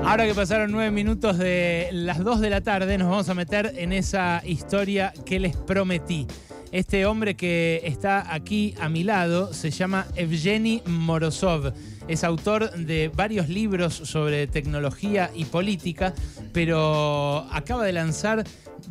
Ahora 0.00 0.26
que 0.26 0.34
pasaron 0.34 0.72
nueve 0.72 0.90
minutos 0.90 1.38
de 1.38 1.88
las 1.92 2.18
dos 2.18 2.40
de 2.40 2.50
la 2.50 2.60
tarde, 2.60 2.98
nos 2.98 3.08
vamos 3.08 3.28
a 3.28 3.34
meter 3.34 3.74
en 3.76 3.92
esa 3.92 4.42
historia 4.44 5.12
que 5.24 5.38
les 5.38 5.56
prometí. 5.56 6.26
Este 6.72 7.06
hombre 7.06 7.36
que 7.36 7.82
está 7.84 8.32
aquí 8.32 8.74
a 8.80 8.88
mi 8.88 9.04
lado 9.04 9.52
se 9.52 9.70
llama 9.70 10.06
Evgeny 10.16 10.82
Morozov. 10.86 11.72
Es 12.08 12.24
autor 12.24 12.72
de 12.72 13.10
varios 13.14 13.48
libros 13.48 13.94
sobre 13.94 14.46
tecnología 14.46 15.30
y 15.34 15.44
política, 15.44 16.14
pero 16.52 17.46
acaba 17.52 17.84
de 17.84 17.92
lanzar 17.92 18.44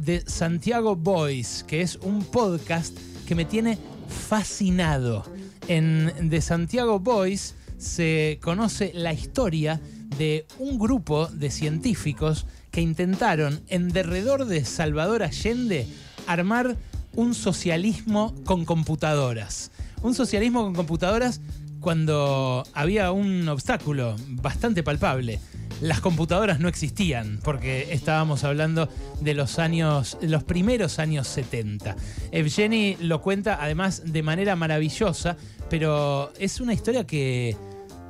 The 0.06 0.24
Santiago 0.28 0.96
Boys, 0.96 1.66
que 1.68 1.82
es 1.82 1.98
un 1.98 2.24
podcast 2.24 2.98
que 3.28 3.36
me 3.36 3.46
tiene 3.46 3.78
fascinado. 4.08 5.26
En 5.68 6.30
The 6.30 6.42
Santiago 6.42 7.00
Boys 7.00 7.56
se 7.78 8.40
conoce 8.42 8.92
la 8.94 9.12
historia 9.12 9.82
de 10.18 10.46
un 10.60 10.78
grupo 10.78 11.28
de 11.28 11.52
científicos 11.52 12.46
que 12.72 12.82
intentaron 12.82 13.62
en 13.68 13.90
derredor 13.90 14.46
de 14.46 14.66
Salvador 14.66 15.24
Allende 15.24 15.88
armar 16.28 16.78
un 17.14 17.34
socialismo 17.36 18.34
con 18.46 18.66
computadoras. 18.66 19.72
Un 20.02 20.16
socialismo 20.16 20.64
con 20.64 20.74
computadoras 20.74 21.42
cuando 21.80 22.64
había 22.74 23.12
un 23.12 23.48
obstáculo 23.50 24.16
bastante 24.30 24.84
palpable. 24.84 25.40
Las 25.82 26.00
computadoras 26.00 26.60
no 26.60 26.68
existían 26.68 27.40
porque 27.44 27.92
estábamos 27.92 28.44
hablando 28.44 28.88
de 29.20 29.34
los 29.34 29.58
años, 29.58 30.18
los 30.22 30.44
primeros 30.44 31.00
años 31.00 31.28
70. 31.28 31.96
Evgeny 32.32 32.98
lo 33.02 33.22
cuenta 33.22 33.58
además 33.60 34.04
de 34.06 34.22
manera 34.22 34.56
maravillosa, 34.56 35.38
pero 35.70 36.32
es 36.38 36.62
una 36.62 36.74
historia 36.74 37.06
que 37.06 37.58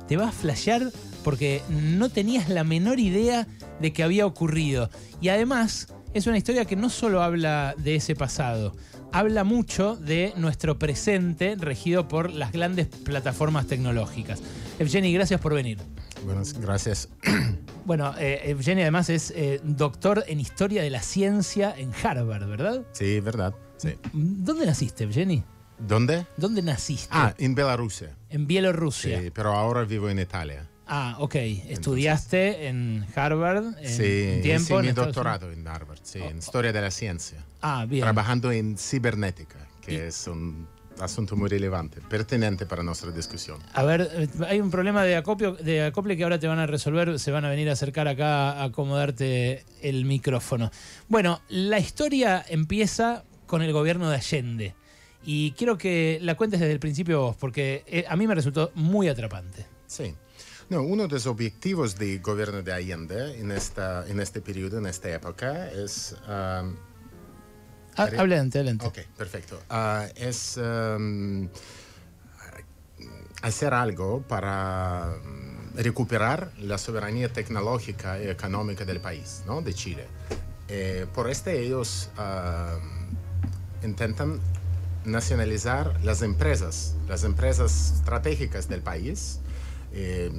te 0.06 0.18
va 0.18 0.28
a 0.28 0.32
flashear 0.32 0.92
porque 1.24 1.62
no 1.68 2.08
tenías 2.08 2.48
la 2.48 2.64
menor 2.64 3.00
idea 3.00 3.46
de 3.80 3.92
que 3.92 4.02
había 4.02 4.26
ocurrido. 4.26 4.90
Y 5.20 5.28
además 5.28 5.88
es 6.14 6.26
una 6.26 6.38
historia 6.38 6.64
que 6.64 6.76
no 6.76 6.90
solo 6.90 7.22
habla 7.22 7.74
de 7.78 7.96
ese 7.96 8.14
pasado, 8.14 8.74
habla 9.12 9.44
mucho 9.44 9.96
de 9.96 10.32
nuestro 10.36 10.78
presente 10.78 11.56
regido 11.58 12.08
por 12.08 12.30
las 12.30 12.52
grandes 12.52 12.88
plataformas 12.88 13.66
tecnológicas. 13.66 14.42
Evgeny, 14.78 15.12
gracias 15.12 15.40
por 15.40 15.54
venir. 15.54 15.78
Buenas, 16.24 16.58
gracias. 16.58 17.08
Bueno, 17.84 18.14
eh, 18.16 18.42
Evgeny 18.44 18.82
además 18.82 19.10
es 19.10 19.32
eh, 19.34 19.60
doctor 19.64 20.22
en 20.28 20.38
historia 20.38 20.84
de 20.84 20.90
la 20.90 21.02
ciencia 21.02 21.74
en 21.76 21.90
Harvard, 22.00 22.46
¿verdad? 22.46 22.86
Sí, 22.92 23.18
verdad. 23.18 23.56
Sí. 23.76 23.96
¿Dónde 24.12 24.66
naciste, 24.66 25.02
Evgeny? 25.02 25.42
¿Dónde? 25.80 26.24
¿Dónde 26.36 26.62
naciste? 26.62 27.08
Ah, 27.10 27.34
en 27.38 27.56
Bielorrusia. 27.56 28.16
En 28.28 28.46
Bielorrusia. 28.46 29.20
Sí, 29.20 29.30
pero 29.30 29.52
ahora 29.54 29.82
vivo 29.82 30.08
en 30.08 30.20
Italia. 30.20 30.70
Ah, 30.86 31.16
ok. 31.20 31.34
Estudiaste 31.36 32.66
en 32.68 33.06
Harvard 33.14 33.78
en 33.80 33.88
sí, 33.88 34.40
tiempo. 34.42 34.80
hice 34.80 34.82
mi 34.88 34.92
doctorado 34.92 35.50
en 35.50 35.66
Harvard, 35.66 36.00
sí, 36.02 36.18
en 36.18 36.38
historia 36.38 36.72
de 36.72 36.80
la 36.80 36.90
ciencia. 36.90 37.44
Ah, 37.60 37.86
bien. 37.88 38.02
Trabajando 38.02 38.50
en 38.52 38.76
cibernética, 38.76 39.58
que 39.80 39.92
Y- 39.94 39.96
es 39.96 40.26
un 40.26 40.66
asunto 41.00 41.36
muy 41.36 41.48
relevante, 41.48 42.00
pertinente 42.02 42.66
para 42.66 42.82
nuestra 42.82 43.10
discusión. 43.10 43.58
A 43.72 43.82
ver, 43.84 44.08
eh, 44.12 44.28
hay 44.48 44.60
un 44.60 44.70
problema 44.70 45.02
de 45.04 45.16
acopio, 45.16 45.52
de 45.54 45.84
acople 45.84 46.16
que 46.16 46.24
ahora 46.24 46.38
te 46.38 46.46
van 46.48 46.58
a 46.58 46.66
resolver. 46.66 47.18
Se 47.18 47.30
van 47.30 47.44
a 47.44 47.48
venir 47.48 47.68
a 47.70 47.72
acercar 47.72 48.08
acá 48.08 48.52
a 48.52 48.64
acomodarte 48.64 49.64
el 49.80 50.04
micrófono. 50.04 50.70
Bueno, 51.08 51.40
la 51.48 51.78
historia 51.78 52.44
empieza 52.48 53.24
con 53.46 53.62
el 53.62 53.72
gobierno 53.72 54.10
de 54.10 54.16
Allende. 54.16 54.74
Y 55.24 55.52
quiero 55.52 55.78
que 55.78 56.18
la 56.20 56.34
cuentes 56.36 56.58
desde 56.60 56.72
el 56.72 56.80
principio 56.80 57.20
vos, 57.22 57.36
porque 57.36 57.84
eh, 57.86 58.04
a 58.08 58.16
mí 58.16 58.26
me 58.26 58.34
resultó 58.34 58.72
muy 58.74 59.08
atrapante. 59.08 59.64
Sí. 59.86 60.14
No, 60.72 60.80
uno 60.80 61.02
de 61.02 61.10
los 61.10 61.26
objetivos 61.26 61.98
del 61.98 62.22
gobierno 62.22 62.62
de 62.62 62.72
Allende 62.72 63.38
en, 63.38 63.50
esta, 63.52 64.08
en 64.08 64.20
este 64.20 64.40
periodo, 64.40 64.78
en 64.78 64.86
esta 64.86 65.10
época, 65.10 65.70
es... 65.70 66.16
um, 66.26 66.74
Ah, 67.94 68.04
adelante, 68.04 68.58
adelante. 68.58 68.86
Ok, 68.86 69.00
perfecto. 69.14 69.60
Ah, 69.68 70.06
es 70.16 70.56
um, 70.56 71.46
hacer 73.42 73.74
algo 73.74 74.22
para 74.22 75.14
mm, 75.22 75.76
recuperar 75.76 76.50
la 76.58 76.78
soberanía 76.78 77.30
tecnológica 77.30 78.18
y 78.18 78.28
económica 78.28 78.86
del 78.86 79.02
país, 79.02 79.42
¿no? 79.46 79.60
de 79.60 79.74
Chile. 79.74 80.06
Eh, 80.68 81.06
por 81.12 81.28
este 81.28 81.60
ellos 81.60 82.08
ah, 82.16 82.78
intentan 83.82 84.40
nacionalizar 85.04 86.02
las 86.02 86.22
empresas, 86.22 86.94
las 87.08 87.24
empresas 87.24 87.92
estratégicas 87.96 88.70
del 88.70 88.80
país. 88.80 89.40
Eh, 89.92 90.30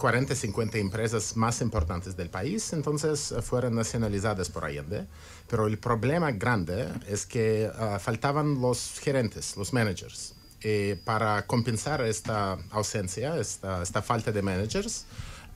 40, 0.00 0.34
50 0.34 0.78
empresas 0.78 1.36
más 1.36 1.60
importantes 1.60 2.16
del 2.16 2.30
país, 2.30 2.72
entonces 2.72 3.32
eh, 3.32 3.42
fueron 3.42 3.74
nacionalizadas 3.74 4.48
por 4.48 4.64
Allende. 4.64 5.06
Pero 5.46 5.66
el 5.66 5.78
problema 5.78 6.32
grande 6.32 6.88
es 7.06 7.26
que 7.26 7.70
ah, 7.76 7.98
faltaban 8.00 8.60
los 8.60 8.98
gerentes, 9.00 9.56
los 9.56 9.72
managers. 9.72 10.34
Eh, 10.62 10.98
para 11.04 11.46
compensar 11.46 12.02
esta 12.02 12.58
ausencia, 12.70 13.36
esta, 13.38 13.82
esta 13.82 14.02
falta 14.02 14.32
de 14.32 14.42
managers, 14.42 15.04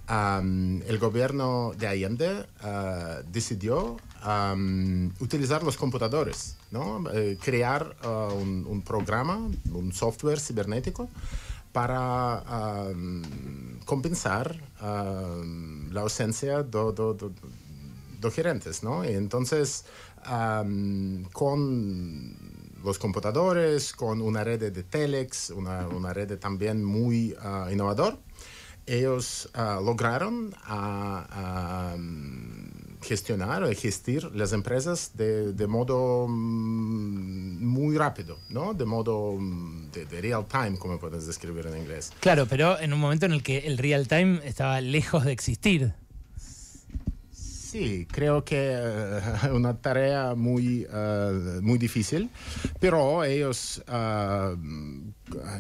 am, 0.07 0.83
el 0.87 0.99
gobierno 0.99 1.73
de 1.79 1.87
Allende 1.87 2.47
ah, 2.61 3.21
decidió 3.31 3.97
am, 4.23 5.13
utilizar 5.21 5.63
los 5.63 5.77
computadores, 5.77 6.57
¿no? 6.71 7.05
Eh, 7.13 7.39
crear 7.43 7.97
ah, 8.03 8.29
un, 8.33 8.67
un 8.69 8.83
programa, 8.83 9.37
un 9.73 9.93
software 9.93 10.41
cibernético 10.41 11.09
para 11.75 12.39
am, 12.47 13.81
compensar 13.85 14.57
am, 14.79 15.91
la 15.93 16.03
ausencia 16.03 16.63
de 16.63 17.33
de 18.21 18.31
gerentes, 18.31 18.83
¿no? 18.83 19.05
Y 19.05 19.13
entonces, 19.13 19.85
am, 20.23 21.25
con 21.33 22.37
los 22.85 22.99
computadores, 22.99 23.93
con 23.93 24.23
una 24.23 24.45
red 24.45 24.73
de 24.73 24.83
telex, 24.85 25.51
una, 25.51 26.13
red 26.13 26.39
también 26.39 26.85
muy 26.85 27.35
ah, 27.41 27.69
innovador, 27.73 28.19
ellos 28.87 29.51
ah, 29.55 29.81
lograron 29.83 30.55
am, 30.65 32.71
gestionar 33.03 33.65
o 33.65 33.75
gestir 33.75 34.31
las 34.35 34.53
empresas 34.53 35.13
de, 35.15 35.53
de 35.53 35.67
modo 35.67 36.27
mm, 36.29 36.84
muy 37.75 37.99
rápido, 37.99 38.39
¿no? 38.49 38.73
De 38.73 38.85
modo 38.85 39.33
mm, 39.39 39.91
de, 39.93 40.07
de 40.07 40.21
real 40.21 40.47
time, 40.47 40.79
como 40.79 40.99
puedes 40.99 41.27
describir 41.27 41.67
en 41.67 41.77
inglés. 41.77 42.13
Claro, 42.21 42.47
pero 42.47 42.79
en 42.79 42.93
un 42.93 43.01
momento 43.01 43.27
en 43.27 43.33
el 43.33 43.43
que 43.43 43.59
el 43.67 43.77
real 43.79 44.07
time 44.09 44.41
estaba 44.45 44.81
lejos 44.81 45.25
de 45.25 45.33
existir. 45.33 45.93
Sí, 47.75 48.07
creo 48.09 48.45
que 48.45 48.71
eh, 48.73 49.21
una 49.53 49.77
tarea 49.77 50.37
muy, 50.37 50.87
eh, 50.89 51.59
muy 51.61 51.77
difícil, 51.77 52.31
pero 52.79 53.25
ellos 53.25 53.83
eh, 53.89 54.57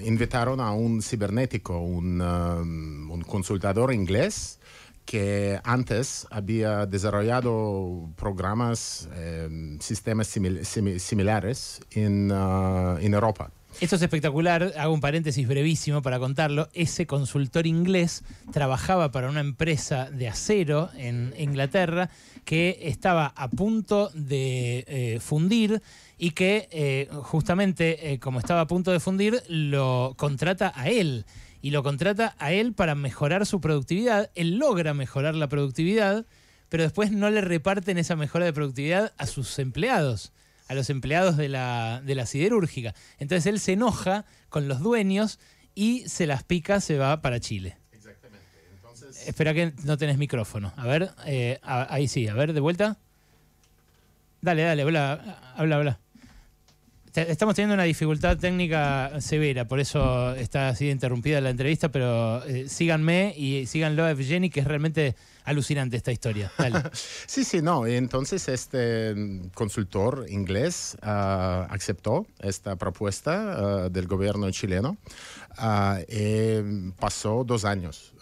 invitaron 0.04 0.60
a 0.60 0.70
un 0.70 1.02
cibernético, 1.02 1.80
un, 1.80 2.20
um, 2.20 3.10
un 3.10 3.20
consultador 3.22 3.92
inglés 3.92 4.60
que 5.04 5.60
antes 5.64 6.26
había 6.30 6.86
desarrollado 6.86 8.08
programas, 8.16 9.08
eh, 9.14 9.76
sistemas 9.80 10.34
simil- 10.34 10.60
simi- 10.64 10.98
similares 10.98 11.80
en, 11.90 12.30
ah, 12.32 12.96
en 13.00 13.14
Europa. 13.14 13.50
Esto 13.80 13.96
es 13.96 14.02
espectacular, 14.02 14.72
hago 14.78 14.94
un 14.94 15.00
paréntesis 15.00 15.48
brevísimo 15.48 16.00
para 16.00 16.20
contarlo. 16.20 16.68
Ese 16.74 17.06
consultor 17.08 17.66
inglés 17.66 18.22
trabajaba 18.52 19.10
para 19.10 19.28
una 19.28 19.40
empresa 19.40 20.10
de 20.12 20.28
acero 20.28 20.90
en 20.96 21.34
Inglaterra 21.36 22.08
que 22.44 22.78
estaba 22.82 23.32
a 23.36 23.48
punto 23.48 24.10
de 24.14 24.84
eh, 24.86 25.18
fundir 25.20 25.82
y 26.18 26.30
que 26.30 26.68
eh, 26.70 27.08
justamente 27.22 28.12
eh, 28.12 28.20
como 28.20 28.38
estaba 28.38 28.60
a 28.60 28.66
punto 28.68 28.92
de 28.92 29.00
fundir 29.00 29.42
lo 29.48 30.14
contrata 30.16 30.72
a 30.76 30.88
él 30.88 31.26
y 31.64 31.70
lo 31.70 31.82
contrata 31.82 32.36
a 32.38 32.52
él 32.52 32.74
para 32.74 32.94
mejorar 32.94 33.46
su 33.46 33.58
productividad. 33.58 34.30
Él 34.34 34.58
logra 34.58 34.92
mejorar 34.92 35.34
la 35.34 35.48
productividad, 35.48 36.26
pero 36.68 36.82
después 36.82 37.10
no 37.10 37.30
le 37.30 37.40
reparten 37.40 37.96
esa 37.96 38.16
mejora 38.16 38.44
de 38.44 38.52
productividad 38.52 39.14
a 39.16 39.26
sus 39.26 39.58
empleados 39.58 40.30
a 40.68 40.74
los 40.74 40.88
empleados 40.90 41.36
de 41.38 41.48
la, 41.48 42.02
de 42.04 42.14
la 42.14 42.26
siderúrgica. 42.26 42.94
Entonces 43.18 43.46
él 43.46 43.60
se 43.60 43.72
enoja 43.72 44.24
con 44.48 44.66
los 44.68 44.80
dueños 44.80 45.38
y 45.74 46.06
se 46.08 46.26
las 46.26 46.42
pica, 46.42 46.80
se 46.80 46.96
va 46.98 47.20
para 47.22 47.38
Chile. 47.40 47.76
Exactamente. 47.92 48.46
Entonces, 48.74 49.26
Espera 49.28 49.52
que 49.54 49.72
no 49.84 49.96
tenés 49.98 50.16
micrófono. 50.18 50.72
A 50.76 50.86
ver, 50.86 51.10
eh, 51.26 51.58
a- 51.62 51.92
ahí 51.94 52.08
sí, 52.08 52.28
a 52.28 52.34
ver, 52.34 52.52
de 52.54 52.60
vuelta. 52.60 52.98
Dale, 54.40 54.62
dale, 54.62 54.82
habla, 54.82 55.54
habla, 55.56 55.76
habla. 55.76 56.00
Estamos 57.22 57.54
teniendo 57.54 57.74
una 57.74 57.84
dificultad 57.84 58.36
técnica 58.36 59.20
severa, 59.20 59.66
por 59.66 59.78
eso 59.78 60.34
está 60.34 60.68
así 60.70 60.90
interrumpida 60.90 61.40
la 61.40 61.50
entrevista, 61.50 61.90
pero 61.90 62.44
eh, 62.44 62.68
síganme 62.68 63.32
y 63.36 63.66
síganlo 63.66 64.04
a 64.04 64.10
Evgeny, 64.10 64.50
que 64.50 64.60
es 64.60 64.66
realmente 64.66 65.14
alucinante 65.44 65.96
esta 65.96 66.10
historia. 66.10 66.50
sí, 67.26 67.44
sí, 67.44 67.62
no. 67.62 67.86
Entonces 67.86 68.48
este 68.48 69.14
consultor 69.54 70.26
inglés 70.28 70.96
ah, 71.02 71.66
aceptó 71.70 72.26
esta 72.40 72.76
propuesta 72.76 73.84
ah, 73.84 73.88
del 73.88 74.06
gobierno 74.06 74.50
chileno. 74.50 74.96
Uh, 75.56 76.90
pasó 76.98 77.44
dos 77.46 77.64
años 77.64 78.12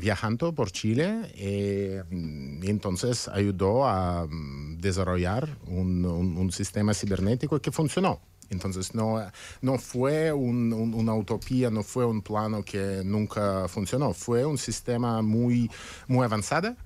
viajando 0.00 0.54
por 0.54 0.70
Chile 0.70 1.30
y 1.36 2.66
entonces 2.70 3.28
ayudó 3.28 3.86
a 3.86 4.26
mm, 4.26 4.78
desarrollar 4.78 5.58
un, 5.66 6.06
un 6.06 6.52
sistema 6.52 6.94
cibernético 6.94 7.60
que 7.60 7.70
funcionó. 7.70 8.22
Entonces 8.50 8.94
no, 8.94 9.24
no 9.62 9.78
fue 9.78 10.32
una 10.32 11.14
utopía, 11.14 11.70
no 11.70 11.82
fue 11.82 12.04
un 12.04 12.20
plano 12.20 12.64
que 12.64 13.02
nunca 13.04 13.68
funcionó, 13.68 14.12
fue 14.12 14.44
un 14.44 14.58
sistema 14.58 15.22
muy, 15.22 15.70
muy 16.08 16.24
avanzado 16.24 16.76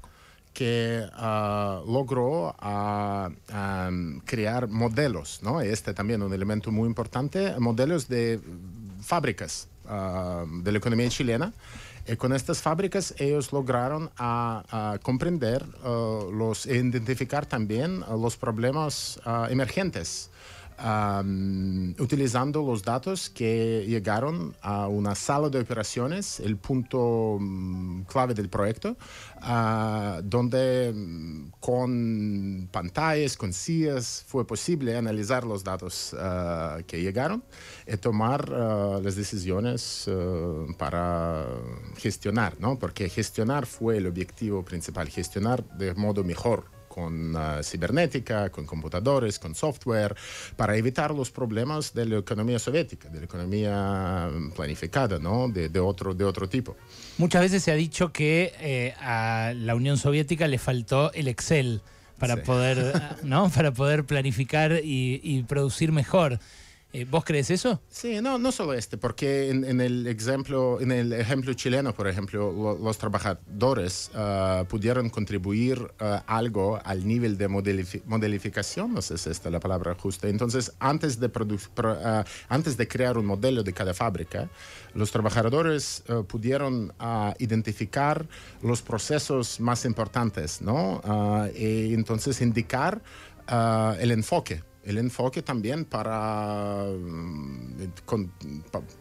que 0.55 1.05
uh, 1.19 1.91
logró 1.91 2.55
um, 2.63 4.21
crear 4.21 4.69
modelos, 4.69 5.41
¿no? 5.43 5.61
Este 5.61 5.93
también 5.93 6.23
un 6.23 6.33
elemento 6.33 6.71
muy 6.71 6.87
importante, 6.87 7.59
modelos 7.59 8.09
de 8.09 8.41
fábricas 9.03 9.69
uh, 9.87 10.47
de 10.63 10.73
la 10.73 10.79
economía 10.79 11.09
chilena. 11.09 11.53
Y 12.07 12.17
con 12.17 12.35
estas 12.35 12.61
fábricas 12.61 13.15
ellos 13.19 13.51
lograron 13.51 14.11
comprender 15.03 15.65
los, 15.83 16.67
identificar 16.67 17.47
también 17.47 18.01
los 18.01 18.37
problemas 18.37 19.19
emergentes 19.49 20.29
utilizando 21.99 22.63
los 22.63 22.83
datos 22.83 23.31
que 23.31 23.85
llegaron 23.87 24.57
a 24.61 24.89
una 24.89 25.15
sala 25.15 25.49
de 25.49 25.61
operaciones, 25.61 26.41
el 26.41 26.57
punto 26.57 27.39
mm, 27.41 28.03
clave 28.03 28.35
del 28.35 28.49
proyecto, 28.49 28.97
ah, 29.41 30.21
donde 30.25 30.93
mm, 30.95 31.53
con 31.61 32.69
pantallas, 32.73 33.37
con 33.37 33.53
sillas, 33.53 34.25
fue 34.27 34.47
posible 34.47 34.97
analizar 34.97 35.45
los 35.45 35.63
datos 35.63 36.15
ah, 36.19 36.79
que 36.87 37.01
llegaron 37.01 37.45
y 37.87 37.97
tomar 37.97 38.51
ah, 38.53 39.01
las 39.03 39.15
decisiones 39.15 40.11
para 40.79 41.47
gestionar, 41.97 42.57
¿no? 42.59 42.79
porque 42.79 43.09
gestionar 43.09 43.67
fue 43.67 43.99
el 43.99 44.07
objetivo 44.07 44.65
principal, 44.65 45.09
gestionar 45.09 45.65
de 45.77 45.95
modo 45.95 46.25
mejor 46.25 46.74
con 46.95 47.35
uh, 47.35 47.61
cibernética, 47.65 48.51
con 48.51 48.67
computadores, 48.67 49.41
con 49.41 49.57
software, 49.57 50.15
para 50.55 50.77
evitar 50.77 51.11
los 51.13 51.33
problemas 51.33 51.93
de 51.93 52.07
la 52.07 52.19
economía 52.19 52.61
soviética, 52.61 53.09
de 53.09 53.19
la 53.19 53.25
economía 53.25 54.31
planificada, 54.55 55.19
¿no? 55.19 55.49
de, 55.49 55.69
de 55.71 55.81
otro, 55.81 56.15
de 56.15 56.25
otro 56.25 56.49
tipo. 56.49 56.77
Muchas 57.19 57.43
veces 57.43 57.65
se 57.65 57.73
ha 57.73 57.75
dicho 57.75 58.13
que 58.13 58.53
eh, 58.61 58.95
a 59.01 59.55
la 59.57 59.75
Unión 59.75 59.99
Soviética 59.99 60.47
le 60.47 60.59
faltó 60.59 61.13
el 61.15 61.27
Excel 61.27 61.83
para, 62.17 62.45
poder, 62.45 63.17
¿no? 63.25 63.51
para 63.51 63.73
poder 63.73 64.05
planificar 64.05 64.75
y, 64.85 65.21
y 65.21 65.43
producir 65.43 65.91
mejor. 65.91 66.39
Eh, 66.95 67.05
¿Vos 67.11 67.25
crees 67.25 67.51
eso? 67.51 67.81
Sí, 67.91 68.21
no, 68.23 68.39
no 68.39 68.53
solo 68.53 68.73
este, 68.73 68.97
porque 68.97 69.51
en, 69.51 69.81
el, 69.81 70.07
ejemplo, 70.07 70.81
en 70.81 70.93
el 70.93 71.13
ejemplo 71.13 71.53
chileno, 71.53 71.93
por 71.93 72.07
ejemplo, 72.07 72.79
los 72.81 72.99
trabajadores 72.99 74.13
uh, 74.15 74.65
pudieron 74.67 75.11
contribuir 75.11 75.81
uh, 75.83 76.21
algo 76.29 76.81
al 76.85 77.05
nivel 77.05 77.37
de 77.37 77.49
modelificación, 77.49 78.95
no 78.95 79.03
sé 79.03 79.19
si 79.19 79.29
esta 79.29 79.49
es 79.49 79.53
la 79.53 79.59
palabra 79.59 79.97
justa. 79.97 80.29
Entonces, 80.29 80.73
antes 80.79 81.19
de, 81.19 81.27
uh, 81.27 82.25
antes 82.49 82.77
de 82.77 82.87
crear 82.87 83.19
un 83.19 83.27
modelo 83.27 83.65
de 83.65 83.73
cada 83.73 83.93
fábrica, 83.93 84.49
los 84.95 85.11
trabajadores 85.11 86.05
pudieron 86.29 86.93
identificar 87.41 88.25
los 88.63 88.83
procesos 88.83 89.59
más 89.59 89.85
importantes, 89.85 90.63
¿no? 90.63 91.03
y 91.59 91.93
entonces 91.93 92.41
indicar 92.41 93.03
el 93.99 94.13
enfoque 94.13 94.63
el 94.85 94.99
enfoque 94.99 95.43
también 95.43 95.85
para, 95.85 96.85
mm, 96.87 97.93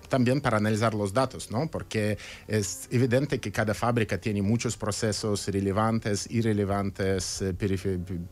también 0.09 0.41
para 0.41 0.57
analizar 0.57 0.93
los 0.93 1.13
datos, 1.13 1.51
¿no? 1.51 1.69
Porque 1.69 2.17
es 2.47 2.87
evidente 2.91 3.39
que 3.39 3.51
cada 3.51 3.73
fábrica 3.73 4.19
tiene 4.19 4.41
muchos 4.41 4.77
procesos 4.77 5.47
relevantes, 5.47 6.29
irrelevantes, 6.29 7.41
eh, 7.41 7.53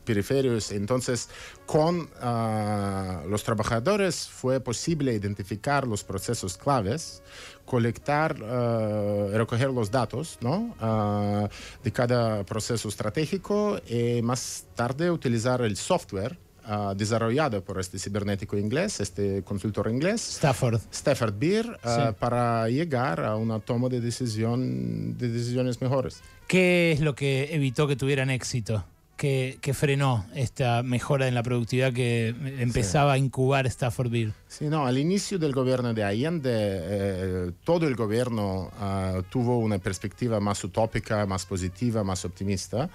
periféricos. 0.05 0.71
Entonces, 0.71 1.29
con 1.65 2.09
ah, 2.21 3.23
los 3.27 3.43
trabajadores 3.43 4.27
fue 4.27 4.59
posible 4.59 5.13
identificar 5.13 5.87
los 5.87 6.03
procesos 6.03 6.57
claves, 6.57 7.21
colectar, 7.65 8.35
uh, 8.41 9.29
recoger 9.31 9.69
los 9.69 9.89
datos 9.89 10.37
¿no? 10.41 10.75
Ah, 10.79 11.47
de 11.83 11.91
cada 11.91 12.43
proceso 12.43 12.89
estratégico 12.89 13.79
y 13.87 14.21
más 14.21 14.65
tarde 14.75 15.09
utilizar 15.09 15.61
el 15.61 15.77
software 15.77 16.37
uh, 16.67 16.95
desarrollado 16.95 17.63
por 17.63 17.79
este 17.79 17.99
cibernético 17.99 18.57
inglés, 18.57 18.99
este 18.99 19.43
consultor 19.43 19.89
inglés. 19.89 20.21
Stafford. 20.37 20.79
Stafford 20.91 21.33
Beer, 21.37 21.79
uh, 21.83 22.13
para 22.13 22.67
llegar 22.69 23.23
a 23.23 23.35
una 23.35 23.59
toma 23.59 23.89
de, 23.89 24.01
decisión, 24.01 25.17
de 25.17 25.29
decisiones 25.29 25.81
mejores. 25.81 26.21
¿Qué 26.47 26.91
es 26.91 26.99
lo 26.99 27.15
que 27.15 27.53
evitó 27.55 27.87
que 27.87 27.95
tuvieran 27.95 28.29
éxito? 28.29 28.83
Que, 29.15 29.59
que, 29.61 29.75
frenó 29.75 30.25
esta 30.33 30.81
mejora 30.81 31.27
en 31.27 31.35
la 31.35 31.43
productividad 31.43 31.93
que 31.93 32.29
empezaba 32.57 33.13
a 33.13 33.17
incubar 33.19 33.67
Stafford 33.67 34.09
Beer? 34.09 34.33
Sí, 34.47 34.65
no, 34.65 34.87
al 34.87 34.97
inicio 34.97 35.37
del 35.37 35.51
gobierno 35.51 35.93
de 35.93 36.03
Allende, 36.03 36.49
eh, 36.51 37.51
todo 37.63 37.87
el 37.87 37.95
gobierno 37.95 38.71
uh, 38.81 39.21
tuvo 39.29 39.59
una 39.59 39.77
perspectiva 39.77 40.39
más 40.39 40.63
utópica, 40.63 41.27
más 41.27 41.45
positiva, 41.45 42.03
más 42.03 42.25
optimista. 42.25 42.89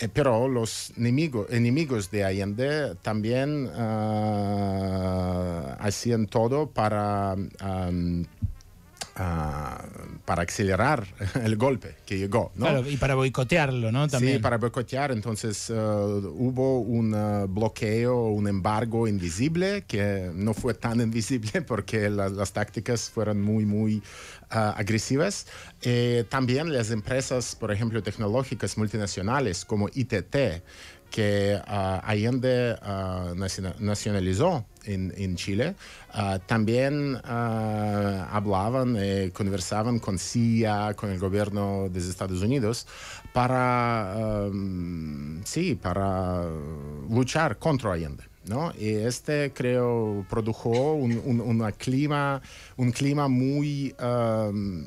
Eh, 0.00 0.08
pero 0.12 0.48
los 0.48 0.92
enemigos 0.96 2.10
de 2.10 2.24
Allende 2.24 2.94
también 3.02 3.68
ah, 3.74 4.96
hacían 5.80 6.26
todo 6.26 6.70
para 6.70 7.36
para 10.24 10.42
acelerar 10.42 11.06
el 11.42 11.56
golpe 11.56 11.96
que 12.06 12.18
llegó. 12.18 12.52
¿no? 12.54 12.66
Claro, 12.66 12.88
y 12.88 12.96
para 12.96 13.14
boicotearlo, 13.14 13.90
¿no? 13.90 14.06
También. 14.08 14.34
Sí, 14.34 14.38
para 14.38 14.58
boicotear. 14.58 15.10
Entonces 15.10 15.70
uh, 15.70 15.74
hubo 15.74 16.80
un 16.80 17.14
uh, 17.14 17.48
bloqueo, 17.48 18.26
un 18.26 18.46
embargo 18.46 19.08
invisible, 19.08 19.84
que 19.86 20.30
no 20.34 20.54
fue 20.54 20.74
tan 20.74 21.00
invisible 21.08 21.62
porque 21.62 22.08
las 22.10 22.52
tácticas 22.52 23.10
fueron 23.10 23.42
muy, 23.42 23.64
muy 23.64 23.96
uh, 23.96 24.37
agresivas. 24.50 25.46
Eh, 25.82 26.24
también 26.28 26.72
las 26.72 26.90
empresas, 26.90 27.56
por 27.56 27.72
ejemplo, 27.72 28.02
tecnológicas 28.02 28.76
multinacionales 28.78 29.64
como 29.64 29.88
ITT, 29.88 30.62
que 31.10 31.58
Allende 31.66 32.76
nacionalizó 33.78 34.66
en, 34.84 35.36
Chile, 35.36 35.74
ah, 36.12 36.38
también 36.46 37.18
ah, 37.24 38.28
hablaban, 38.30 38.96
eh, 38.98 39.30
conversaban 39.32 39.98
con 39.98 40.18
CIA, 40.18 40.94
con 40.94 41.10
el 41.10 41.18
gobierno 41.18 41.88
de 41.90 42.00
Estados 42.00 42.42
Unidos, 42.42 42.86
para, 43.32 44.48
sí, 45.44 45.74
para 45.74 46.44
luchar 47.08 47.58
contra 47.58 47.92
Allende. 47.92 48.27
¿No? 48.48 48.72
Este 48.72 49.52
creo 49.54 50.24
produjo 50.28 50.94
un, 50.94 51.72
clima, 51.76 52.40
un 52.76 52.92
clima 52.92 53.28
muy 53.28 53.94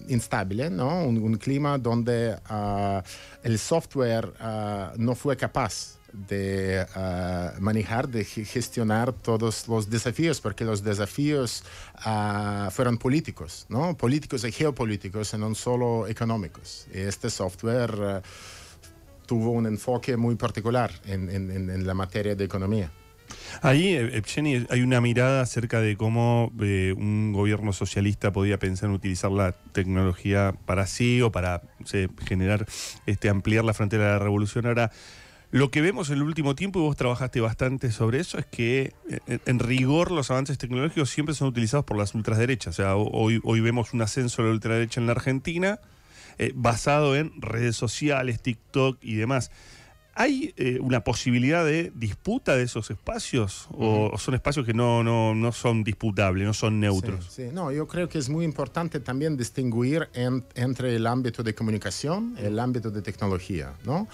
instable, 0.07 0.69
¿no? 0.69 1.05
Un, 1.05 1.37
clima 1.37 1.77
donde 1.77 2.37
ah, 2.45 3.03
el 3.43 3.57
software 3.57 4.33
no 4.97 5.15
fue 5.15 5.37
capaz 5.37 5.97
de 6.13 6.85
ah, 6.95 7.53
manejar, 7.59 8.09
de 8.09 8.25
gestionar 8.25 9.13
todos 9.13 9.67
los 9.67 9.89
desafíos, 9.89 10.41
porque 10.41 10.65
los 10.65 10.83
desafíos 10.83 11.63
uh, 12.05 12.69
fueron 12.69 12.97
políticos, 12.97 13.65
¿no? 13.69 13.95
Políticos 13.95 14.43
y 14.43 14.51
geopolíticos, 14.51 15.33
y 15.33 15.37
no 15.37 15.55
solo 15.55 16.07
económicos. 16.07 16.87
Este 16.91 17.29
software 17.29 18.21
tuvo 19.25 19.51
un 19.51 19.65
enfoque 19.65 20.17
muy 20.17 20.35
particular 20.35 20.91
en, 21.05 21.85
la 21.87 21.93
materia 21.93 22.35
de 22.35 22.43
economía. 22.43 22.91
Ahí, 23.61 23.93
Evgeny, 23.93 24.55
eh, 24.55 24.67
hay 24.69 24.81
una 24.81 25.01
mirada 25.01 25.41
acerca 25.41 25.81
de 25.81 25.95
cómo 25.97 26.51
eh, 26.61 26.93
un 26.97 27.31
gobierno 27.33 27.73
socialista 27.73 28.31
podía 28.31 28.57
pensar 28.59 28.89
en 28.89 28.95
utilizar 28.95 29.31
la 29.31 29.51
tecnología 29.51 30.53
para 30.65 30.87
sí 30.87 31.21
o 31.21 31.31
para 31.31 31.61
generar, 32.25 32.65
este, 33.05 33.29
ampliar 33.29 33.63
la 33.63 33.73
frontera 33.73 34.05
de 34.05 34.11
la 34.11 34.19
revolución. 34.19 34.65
Ahora, 34.65 34.91
lo 35.51 35.69
que 35.69 35.81
vemos 35.81 36.09
en 36.09 36.15
el 36.15 36.23
último 36.23 36.55
tiempo, 36.55 36.79
y 36.79 36.83
vos 36.83 36.95
trabajaste 36.95 37.41
bastante 37.41 37.91
sobre 37.91 38.19
eso, 38.19 38.37
es 38.37 38.45
que 38.45 38.93
eh, 39.09 39.39
en 39.45 39.59
rigor 39.59 40.11
los 40.11 40.31
avances 40.31 40.57
tecnológicos 40.57 41.09
siempre 41.09 41.35
son 41.35 41.49
utilizados 41.49 41.85
por 41.85 41.97
las 41.97 42.15
ultraderechas. 42.15 42.75
O 42.75 42.81
sea, 42.81 42.95
hoy, 42.95 43.41
hoy 43.43 43.59
vemos 43.59 43.93
un 43.93 44.01
ascenso 44.01 44.41
de 44.41 44.47
la 44.47 44.53
ultraderecha 44.53 45.01
en 45.01 45.07
la 45.07 45.11
Argentina 45.11 45.79
eh, 46.37 46.53
basado 46.55 47.15
en 47.15 47.33
redes 47.41 47.75
sociales, 47.75 48.41
TikTok 48.41 48.97
y 49.01 49.15
demás. 49.15 49.51
¿Hay 50.13 50.53
eh, 50.57 50.77
una 50.81 51.03
posibilidad 51.05 51.65
de 51.65 51.91
disputa 51.95 52.55
de 52.57 52.63
esos 52.63 52.91
espacios? 52.91 53.67
¿O, 53.71 54.09
o 54.13 54.17
son 54.17 54.33
espacios 54.35 54.65
que 54.65 54.73
no, 54.73 55.03
no, 55.03 55.33
no 55.33 55.51
son 55.53 55.83
disputables, 55.85 56.45
no 56.45 56.53
son 56.53 56.79
neutros? 56.81 57.25
Sí, 57.29 57.43
sí. 57.47 57.49
No, 57.53 57.71
yo 57.71 57.87
creo 57.87 58.09
que 58.09 58.17
es 58.17 58.27
muy 58.29 58.43
importante 58.43 58.99
también 58.99 59.37
distinguir 59.37 60.09
en- 60.13 60.43
entre 60.55 60.95
el 60.95 61.07
ámbito 61.07 61.43
de 61.43 61.55
comunicación 61.55 62.35
y 62.41 62.45
el 62.45 62.59
ámbito 62.59 62.91
de 62.91 63.01
tecnología. 63.01 63.73
¿no? 63.85 64.07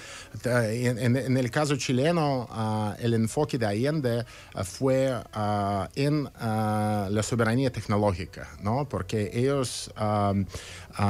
En, 0.46 1.00
en- 1.00 1.18
en 1.18 1.36
el 1.38 1.50
caso 1.50 1.76
chileno, 1.78 2.48
ah, 2.52 2.96
el 3.00 3.16
enfoque 3.16 3.58
de 3.58 3.66
Allende 3.66 4.24
ah, 4.54 4.64
fue 4.64 5.12
ah, 5.34 5.90
en 5.96 6.26
la 6.36 7.22
soberanía 7.24 7.72
tecnológica, 7.72 8.48
¿no? 8.62 8.88
porque 8.88 9.32
ellos 9.34 9.92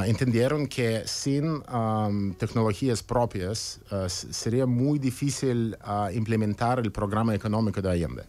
entendieron 0.05 0.67
que 0.67 1.03
sin 1.05 1.63
ah, 1.67 2.09
tecnologías 2.37 3.03
propias 3.03 3.79
ah, 3.91 4.07
sería 4.09 4.65
muy 4.65 4.99
difícil 4.99 5.77
ah, 5.81 6.09
implementar 6.13 6.79
el 6.79 6.91
programa 6.91 7.33
económico 7.33 7.81
de 7.81 7.91
Allende. 7.91 8.23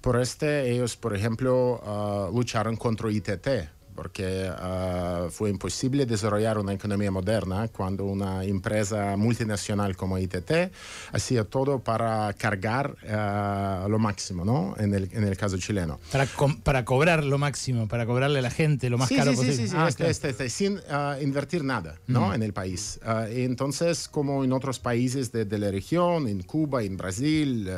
Por 0.00 0.20
este, 0.20 0.70
ellos, 0.70 0.96
por 0.96 1.14
ejemplo, 1.14 1.80
ah, 1.84 2.30
lucharon 2.32 2.76
contra 2.76 3.10
ITT 3.10 3.77
porque 3.98 4.48
ah, 4.48 5.26
fue 5.28 5.50
imposible 5.50 6.06
desarrollar 6.06 6.56
una 6.56 6.72
economía 6.72 7.10
moderna 7.10 7.66
cuando 7.66 8.04
una 8.04 8.44
empresa 8.44 9.16
multinacional 9.16 9.96
como 9.96 10.16
ITT 10.18 10.70
hacía 11.10 11.42
todo 11.42 11.80
para 11.80 12.32
cargar 12.34 12.94
ah, 13.10 13.88
lo 13.90 13.98
máximo, 13.98 14.44
¿no? 14.44 14.76
En 14.78 14.94
el, 14.94 15.08
en 15.12 15.24
el 15.24 15.36
caso 15.36 15.58
chileno. 15.58 15.98
Para, 16.12 16.28
para 16.62 16.84
cobrar 16.84 17.24
lo 17.24 17.38
máximo, 17.38 17.88
para 17.88 18.06
cobrarle 18.06 18.38
a 18.38 18.42
la 18.42 18.52
gente 18.52 18.88
lo 18.88 18.98
más 18.98 19.08
sí, 19.08 19.16
caro 19.16 19.32
sí, 19.32 19.36
sí, 19.38 19.42
posible. 19.46 19.66
sí, 19.66 19.68
sí, 19.70 19.76
Ah, 19.76 19.88
este- 19.88 19.96
claro. 19.96 20.10
este- 20.12 20.28
este, 20.30 20.48
sin 20.48 20.80
ah, 20.90 21.16
invertir 21.20 21.64
nada 21.64 21.96
¿no? 22.06 22.32
en 22.32 22.44
el 22.44 22.52
país. 22.52 23.00
Entonces, 23.30 24.06
como 24.06 24.44
en 24.44 24.52
otros 24.52 24.78
países 24.78 25.32
de, 25.32 25.44
de 25.44 25.58
la 25.58 25.72
región, 25.72 26.28
en 26.28 26.44
Cuba, 26.44 26.84
en 26.84 26.96
Brasil, 26.96 27.68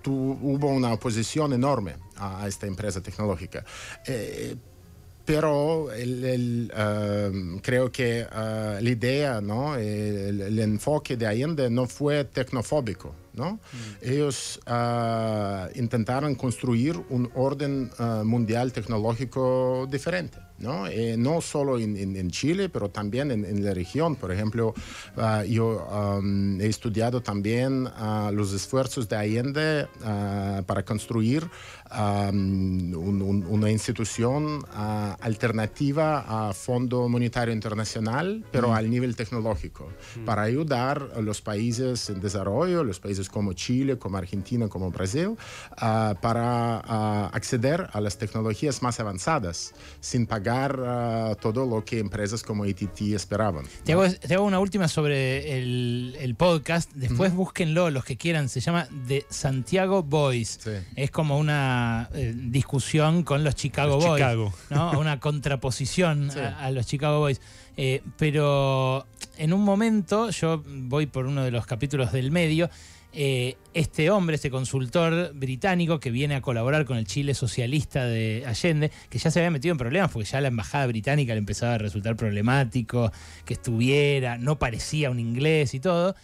tu- 0.00 0.38
hubo 0.40 0.68
una 0.68 0.94
oposición 0.94 1.52
enorme 1.52 1.96
a 2.16 2.48
esta 2.48 2.66
empresa 2.66 3.02
tecnológica. 3.02 3.62
Eh, 4.06 4.56
pero 5.28 5.92
el- 5.92 6.24
el, 6.24 6.72
ah, 6.74 7.28
creo 7.62 7.92
que 7.92 8.24
ah, 8.32 8.78
la 8.80 8.88
idea, 8.90 9.40
¿no? 9.42 9.76
el, 9.76 10.40
el 10.40 10.58
enfoque 10.58 11.18
de 11.18 11.26
Allende 11.26 11.68
no 11.68 11.86
fue 11.86 12.24
tecnofóbico. 12.24 13.14
¿No? 13.38 13.58
Ellos 14.02 14.60
ah, 14.66 15.68
intentaron 15.74 16.34
construir 16.34 17.00
un 17.08 17.30
orden 17.34 17.90
ah, 17.98 18.22
mundial 18.24 18.72
tecnológico 18.72 19.86
diferente. 19.90 20.38
¿no? 20.58 20.88
Eh, 20.88 21.14
no 21.16 21.40
solo 21.40 21.78
en, 21.78 21.96
en- 21.96 22.16
en 22.16 22.30
Chile, 22.32 22.68
pero 22.68 22.90
también 22.90 23.30
en, 23.30 23.44
en 23.44 23.64
la 23.64 23.72
región. 23.74 24.16
Por 24.16 24.32
ejemplo, 24.32 24.74
ah, 25.16 25.44
yo 25.44 25.86
am, 25.88 26.60
he 26.60 26.66
estudiado 26.66 27.20
también 27.22 27.86
ah, 27.94 28.32
los 28.34 28.52
esfuerzos 28.52 29.08
de 29.08 29.14
Allende 29.14 29.86
ah, 30.02 30.62
para 30.66 30.84
construir 30.84 31.48
am, 31.90 32.92
un- 32.92 33.22
un- 33.22 33.46
una 33.48 33.70
institución 33.70 34.64
alternativa 35.20 36.48
a 36.48 36.52
Fondo 36.52 37.08
Monetario 37.08 37.54
Internacional, 37.54 38.44
pero 38.50 38.74
al 38.74 38.90
nivel 38.90 39.14
tecnológico, 39.14 39.88
para 40.26 40.42
ayudar 40.42 41.10
a 41.16 41.20
los 41.20 41.40
países 41.40 42.10
en 42.10 42.20
desarrollo, 42.20 42.82
los 42.82 42.98
países 42.98 43.27
como 43.28 43.52
Chile, 43.52 43.98
como 43.98 44.16
Argentina, 44.18 44.68
como 44.68 44.90
Brasil, 44.90 45.36
ah, 45.76 46.14
para 46.20 46.80
ah, 46.84 47.30
acceder 47.32 47.88
a 47.92 48.00
las 48.00 48.18
tecnologías 48.18 48.82
más 48.82 49.00
avanzadas 49.00 49.74
sin 50.00 50.26
pagar 50.26 50.80
ah, 50.86 51.34
todo 51.40 51.66
lo 51.66 51.84
que 51.84 51.98
empresas 51.98 52.42
como 52.42 52.64
ITT 52.66 53.00
esperaban. 53.14 53.64
Te 53.84 53.92
hago, 53.92 54.04
te 54.10 54.34
hago 54.34 54.44
una 54.44 54.58
última 54.60 54.88
sobre 54.88 55.58
el, 55.58 56.16
el 56.20 56.34
podcast. 56.34 56.90
Después 56.94 57.34
búsquenlo, 57.34 57.90
los 57.90 58.04
que 58.04 58.16
quieran. 58.16 58.48
Se 58.48 58.60
llama 58.60 58.88
The 59.06 59.26
Santiago 59.28 60.02
Boys. 60.02 60.58
Sí. 60.62 60.70
Es 60.96 61.10
como 61.10 61.38
una 61.38 62.08
eh, 62.14 62.34
discusión 62.36 63.22
con 63.22 63.44
los 63.44 63.54
Chicago 63.54 63.96
Los 63.96 64.04
Boys. 64.06 64.20
Chicago. 64.20 64.52
¿no? 64.70 64.90
Una 64.98 65.20
contraposición 65.20 66.30
Sí. 66.32 66.38
a, 66.38 66.58
a 66.60 66.70
los 66.70 66.86
Chicago 66.86 67.18
Boys. 67.20 67.40
Eh, 67.80 68.02
pero 68.18 69.06
en 69.38 69.52
un 69.52 69.62
momento, 69.62 70.30
yo 70.30 70.62
voy 70.66 71.06
por 71.06 71.26
uno 71.26 71.44
de 71.44 71.52
los 71.52 71.64
capítulos 71.64 72.10
del 72.12 72.30
medio. 72.32 72.68
eh, 73.14 73.56
este 73.72 74.10
hombre, 74.10 74.34
este 74.36 74.50
consultor 74.50 75.32
británico 75.34 75.98
que 75.98 76.10
viene 76.10 76.34
a 76.34 76.42
colaborar 76.42 76.84
con 76.84 76.98
el 76.98 77.06
Chile 77.06 77.32
socialista 77.32 78.04
de 78.04 78.44
Allende, 78.46 78.90
que 79.08 79.18
ya 79.18 79.30
se 79.30 79.38
había 79.38 79.50
metido 79.50 79.72
en 79.72 79.78
problemas 79.78 80.10
porque 80.12 80.28
ya 80.28 80.40
la 80.42 80.48
embajada 80.48 80.86
británica 80.86 81.32
le 81.32 81.38
empezaba 81.38 81.74
a 81.74 81.78
resultar 81.78 82.16
problemático, 82.16 83.10
que 83.46 83.54
estuviera, 83.54 84.36
no 84.36 84.58
parecía 84.58 85.10
un 85.10 85.18
inglés 85.20 85.72
y 85.72 85.80
todo. 85.80 86.14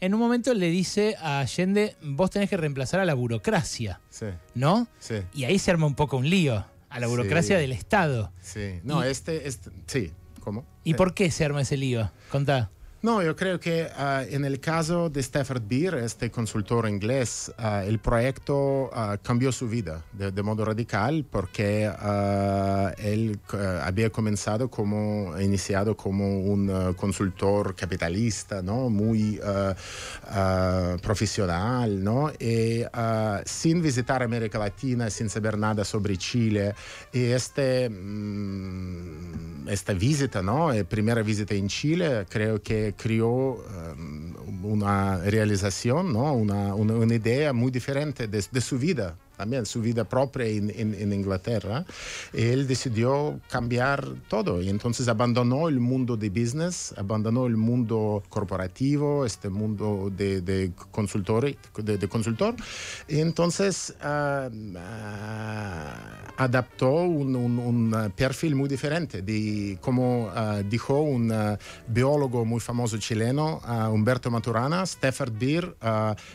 En 0.00 0.12
un 0.12 0.20
momento 0.20 0.52
le 0.52 0.68
dice 0.68 1.16
a 1.18 1.40
Allende, 1.40 1.96
vos 2.02 2.30
tenés 2.30 2.50
que 2.50 2.58
reemplazar 2.58 3.00
a 3.00 3.04
la 3.06 3.14
burocracia, 3.14 4.00
Sí, 4.10 4.26
¿no? 4.54 4.86
sí. 4.98 5.14
Y 5.34 5.44
ahí 5.44 5.58
se 5.58 5.70
arma 5.70 5.86
un 5.86 5.94
poco 5.94 6.18
un 6.18 6.28
lío, 6.28 6.66
a 6.90 7.00
la 7.00 7.06
burocracia 7.06 7.56
Sí. 7.56 7.62
del 7.62 7.72
Estado. 7.72 8.32
Sí, 8.42 8.80
no, 8.84 9.04
Y- 9.04 9.08
este, 9.08 9.48
este, 9.48 9.70
sí, 9.86 10.12
¿cómo? 10.44 10.64
¿Y 10.84 10.94
por 10.94 11.14
qué 11.14 11.30
se 11.30 11.44
arma 11.44 11.62
ese 11.62 11.76
lío? 11.76 12.12
Contá. 12.30 12.70
No, 13.04 13.22
yo 13.22 13.36
creo 13.36 13.60
que 13.60 13.86
ah, 13.98 14.24
en 14.26 14.46
el 14.46 14.60
caso 14.60 15.10
de 15.10 15.20
Stafford 15.20 15.64
Beer, 15.68 15.96
este 15.96 16.30
consultor 16.30 16.88
inglés, 16.88 17.52
ah, 17.58 17.84
el 17.84 17.98
proyecto 17.98 18.88
ah, 18.94 19.18
cambió 19.22 19.52
su 19.52 19.68
vida 19.68 20.02
de, 20.14 20.42
modo 20.42 20.64
radical 20.64 21.26
porque 21.30 21.84
él 22.96 23.38
había 23.82 24.08
comenzado 24.08 24.70
como, 24.70 25.38
iniciado 25.38 25.94
como 25.94 26.40
un 26.40 26.94
consultor 26.94 27.76
capitalista, 27.76 28.62
¿no? 28.62 28.88
Muy 28.88 29.38
profesional, 31.02 32.02
¿no? 32.02 32.32
Y 32.40 32.84
sin 33.44 33.82
visitar 33.82 34.22
América 34.22 34.58
Latina, 34.58 35.10
sin 35.10 35.28
saber 35.28 35.58
nada 35.58 35.84
sobre 35.84 36.16
Chile. 36.16 36.74
Y 37.12 37.24
este, 37.24 37.90
mm, 37.90 39.44
esta 39.68 39.92
visita, 39.92 40.42
¿no? 40.42 40.72
Eh, 40.72 40.84
primera 40.84 41.22
visita 41.22 41.54
en 41.54 41.68
Chile, 41.68 42.26
creo 42.28 42.62
que 42.62 42.93
creó 42.96 43.64
um, 43.96 44.64
una 44.64 45.18
realización, 45.18 46.12
¿no? 46.12 46.32
Una, 46.32 46.74
una, 46.74 46.94
una 46.94 47.14
idea 47.14 47.52
muy 47.52 47.70
diferente 47.70 48.28
de, 48.28 48.44
de 48.50 48.60
su 48.60 48.78
vida, 48.78 49.16
también 49.36 49.66
su 49.66 49.80
vida 49.80 50.04
propia 50.04 50.46
en, 50.46 50.70
en- 50.70 50.94
en 50.94 51.12
Inglaterra. 51.12 51.84
Él 52.32 52.66
decidió 52.66 53.40
cambiar 53.50 54.04
todo 54.28 54.62
y 54.62 54.68
entonces 54.68 55.08
abandonó 55.08 55.68
el 55.68 55.80
mundo 55.80 56.16
de 56.16 56.30
business, 56.30 56.94
abandonó 56.96 57.46
el 57.46 57.56
mundo 57.56 58.22
corporativo, 58.28 59.24
este 59.26 59.48
mundo 59.48 60.10
de, 60.16 60.40
de 60.40 60.72
consultor, 60.90 61.54
de, 61.82 61.98
de 61.98 62.08
consultor. 62.08 62.54
Y 63.08 63.20
entonces 63.20 63.94
ah, 64.00 64.48
ah, 64.76 66.32
adaptó 66.36 66.90
un, 66.92 67.34
un- 67.36 67.58
un, 67.58 68.12
perfil 68.16 68.54
muy 68.54 68.68
diferente. 68.68 69.22
De, 69.22 69.78
como 69.80 70.30
ah, 70.34 70.62
dijo 70.68 71.00
un 71.00 71.32
biólogo 71.88 72.44
muy 72.44 72.60
famoso 72.60 72.98
chileno, 72.98 73.60
Humberto 73.92 74.30
Maturana, 74.30 74.82
Stafford 74.84 75.32
Beer 75.38 75.74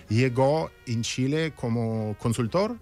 llegó 0.09 0.69
en 0.85 1.01
Chile 1.01 1.53
como 1.55 2.15
consultor 2.19 2.75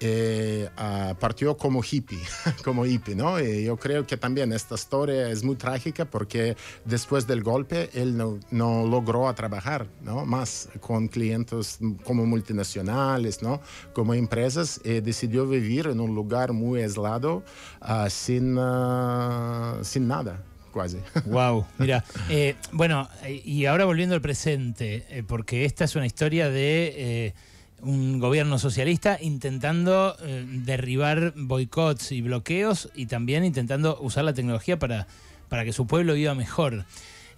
eh, 0.00 0.68
ah, 0.76 1.14
partió 1.18 1.56
como 1.56 1.82
hippie, 1.82 2.18
como 2.64 2.86
hippie, 2.86 3.14
¿no? 3.14 3.40
Y 3.40 3.64
yo 3.64 3.76
creo 3.76 4.06
que 4.06 4.16
también 4.16 4.52
esta 4.52 4.74
historia 4.74 5.28
es 5.30 5.42
muy 5.42 5.56
trágica 5.56 6.04
porque 6.04 6.56
después 6.84 7.26
del 7.26 7.42
golpe 7.42 7.90
él 7.94 8.16
no, 8.16 8.38
no 8.50 8.86
logró 8.86 9.32
trabajar, 9.34 9.86
¿no? 10.02 10.24
Más 10.24 10.68
con 10.80 11.08
clientes 11.08 11.78
como 12.04 12.26
multinacionales, 12.26 13.42
¿no? 13.42 13.60
Como 13.92 14.14
empresas 14.14 14.80
y 14.84 15.00
decidió 15.00 15.46
vivir 15.46 15.86
en 15.86 16.00
un 16.00 16.14
lugar 16.14 16.52
muy 16.52 16.82
aislado, 16.82 17.42
ah, 17.80 18.08
sin, 18.10 18.56
ah, 18.58 19.78
sin 19.82 20.08
nada, 20.08 20.42
casi. 20.72 20.98
Wow, 21.26 21.66
mira, 21.78 22.04
eh, 22.28 22.56
bueno, 22.72 23.08
eh, 23.24 23.42
y 23.44 23.66
ahora 23.66 23.84
volviendo 23.84 24.14
al 24.14 24.20
presente, 24.20 25.06
eh, 25.10 25.22
porque 25.26 25.64
esta 25.64 25.84
es 25.84 25.96
una 25.96 26.06
historia 26.06 26.50
de 26.50 26.94
eh, 26.96 27.34
un 27.82 28.18
gobierno 28.18 28.58
socialista 28.58 29.18
intentando 29.20 30.16
eh, 30.22 30.44
derribar 30.48 31.32
boicots 31.36 32.12
y 32.12 32.22
bloqueos 32.22 32.90
y 32.94 33.06
también 33.06 33.44
intentando 33.44 33.98
usar 34.00 34.24
la 34.24 34.34
tecnología 34.34 34.78
para, 34.78 35.06
para 35.48 35.64
que 35.64 35.72
su 35.72 35.86
pueblo 35.86 36.14
viva 36.14 36.34
mejor. 36.34 36.84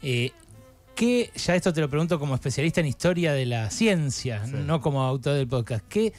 Eh, 0.03 0.33
¿Qué, 0.95 1.31
ya 1.35 1.55
esto 1.55 1.73
te 1.73 1.81
lo 1.81 1.89
pregunto 1.89 2.19
como 2.19 2.35
especialista 2.35 2.81
en 2.81 2.87
historia 2.87 3.33
de 3.33 3.47
la 3.47 3.71
ciencia, 3.71 4.45
Sí. 4.47 4.53
no 4.67 4.81
como 4.81 5.03
autor 5.03 5.35
del 5.35 5.47
podcast, 5.49 5.85
¿qué, 5.89 6.13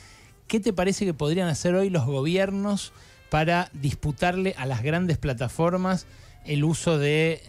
¿qué 0.48 0.60
te 0.60 0.74
parece 0.74 1.06
que 1.06 1.14
podrían 1.14 1.48
hacer 1.50 1.76
hoy 1.76 1.90
los 1.90 2.06
gobiernos 2.06 2.92
para 3.30 3.70
disputarle 3.74 4.56
a 4.58 4.66
las 4.66 4.82
grandes 4.84 5.18
plataformas 5.18 6.06
el 6.46 6.64
uso 6.64 6.98
de 6.98 7.42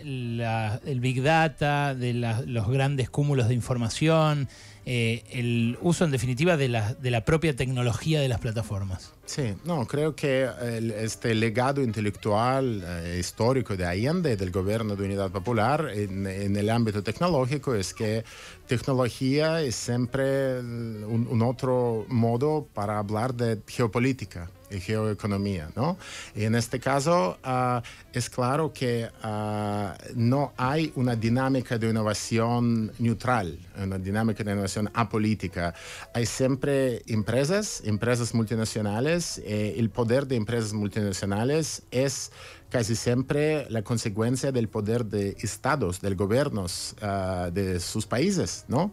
el 0.84 1.00
Big 1.00 1.22
Data, 1.22 1.94
de 1.94 2.14
los 2.14 2.68
grandes 2.68 3.10
cúmulos 3.10 3.48
de 3.48 3.54
información, 3.54 4.48
eh, 4.84 5.22
el 5.30 5.78
uso 5.80 6.04
en 6.04 6.10
definitiva 6.10 6.56
de 6.56 6.68
la, 6.68 6.94
de 6.94 7.12
la 7.12 7.24
propia 7.24 7.54
tecnología 7.54 8.20
de 8.20 8.28
las 8.28 8.40
plataformas. 8.40 9.12
Sí, 9.24 9.54
no, 9.64 9.86
creo 9.86 10.16
que 10.16 10.48
este 10.96 11.36
legado 11.36 11.82
intelectual 11.82 12.82
eh, 12.84 13.16
histórico 13.20 13.76
de 13.76 13.86
Allende, 13.86 14.36
del 14.36 14.50
gobierno 14.50 14.96
de 14.96 15.04
Unidad 15.04 15.30
Popular, 15.30 15.88
en, 15.94 16.26
el 16.26 16.68
ámbito 16.68 17.02
tecnológico, 17.02 17.76
es 17.76 17.94
que 17.94 18.24
tecnología 18.66 19.62
es 19.62 19.76
siempre 19.76 20.58
un 20.58 21.42
otro 21.42 22.04
modo 22.08 22.66
para 22.74 22.98
hablar 22.98 23.34
de 23.34 23.60
geopolítica 23.68 24.50
geoeconomía. 24.80 25.70
¿no? 25.76 25.96
Y 26.34 26.44
en 26.44 26.54
este 26.54 26.80
caso 26.80 27.38
uh, 27.44 27.80
es 28.12 28.28
claro 28.30 28.72
que 28.72 29.08
uh, 29.24 30.12
no 30.14 30.52
hay 30.56 30.92
una 30.96 31.16
dinámica 31.16 31.78
de 31.78 31.90
innovación 31.90 32.92
neutral, 32.98 33.58
una 33.80 33.98
dinámica 33.98 34.44
de 34.44 34.52
innovación 34.52 34.90
apolítica. 34.94 35.74
Hay 36.14 36.26
siempre 36.26 37.02
empresas, 37.06 37.82
empresas 37.84 38.34
multinacionales. 38.34 39.38
Eh, 39.44 39.74
el 39.78 39.90
poder 39.90 40.26
de 40.26 40.36
empresas 40.36 40.72
multinacionales 40.72 41.82
es 41.90 42.32
casi 42.72 42.96
siempre 42.96 43.66
la 43.68 43.82
consecuencia 43.82 44.50
del 44.50 44.66
poder 44.66 45.04
de 45.04 45.36
estados, 45.40 46.00
del 46.00 46.16
gobiernos 46.16 46.96
uh, 47.02 47.50
de 47.50 47.78
sus 47.80 48.06
países, 48.06 48.64
¿no? 48.66 48.92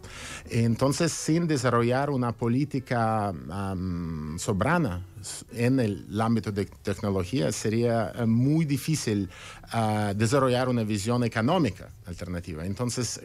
Entonces, 0.50 1.12
sin 1.12 1.48
desarrollar 1.48 2.10
una 2.10 2.32
política 2.32 3.30
um, 3.30 4.38
soberana 4.38 5.06
en 5.52 5.80
el 5.80 6.20
ámbito 6.20 6.52
de 6.52 6.66
tecnología, 6.82 7.52
sería 7.52 8.12
uh, 8.18 8.26
muy 8.26 8.64
difícil 8.64 9.28
uh, 9.74 10.14
desarrollar 10.14 10.68
una 10.68 10.84
visión 10.84 11.24
económica 11.24 11.88
alternativa. 12.06 12.64
Entonces, 12.64 13.20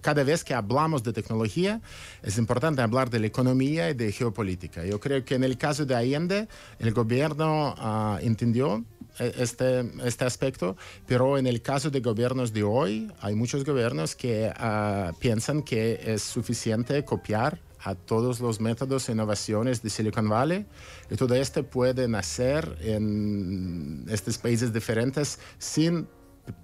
cada 0.00 0.24
vez 0.24 0.42
que 0.42 0.54
hablamos 0.54 1.02
de 1.02 1.12
tecnología, 1.12 1.80
es 2.22 2.38
importante 2.38 2.82
hablar 2.82 3.10
de 3.10 3.20
la 3.20 3.26
economía 3.26 3.90
y 3.90 3.94
de 3.94 4.10
geopolítica. 4.12 4.84
Yo 4.84 4.98
creo 4.98 5.24
que 5.24 5.34
en 5.34 5.44
el 5.44 5.56
caso 5.56 5.84
de 5.86 5.94
Allende, 5.94 6.48
el 6.78 6.92
gobierno 6.92 7.74
entendió 8.20 8.84
e, 9.18 9.34
este, 9.38 9.88
este 10.04 10.24
aspecto, 10.24 10.76
pero 11.06 11.38
en 11.38 11.46
el 11.46 11.62
caso 11.62 11.90
de 11.90 12.00
gobiernos 12.00 12.52
de 12.52 12.64
hoy, 12.64 13.12
hay 13.20 13.34
muchos 13.34 13.64
gobiernos 13.64 14.16
que 14.16 14.50
uh, 14.50 15.14
piensan 15.18 15.62
que 15.62 16.00
es 16.04 16.22
suficiente 16.22 17.04
copiar 17.04 17.60
a 17.84 17.94
todos 17.94 18.40
los 18.40 18.60
métodos 18.60 19.08
e 19.08 19.12
innovaciones 19.12 19.82
de 19.82 19.90
Silicon 19.90 20.28
Valley 20.28 20.66
y 21.10 21.16
todo 21.16 21.34
esto 21.34 21.62
puede 21.62 22.08
nacer 22.08 22.76
en 22.80 24.06
estos 24.08 24.38
países 24.38 24.72
diferentes 24.72 25.38
sin 25.58 26.08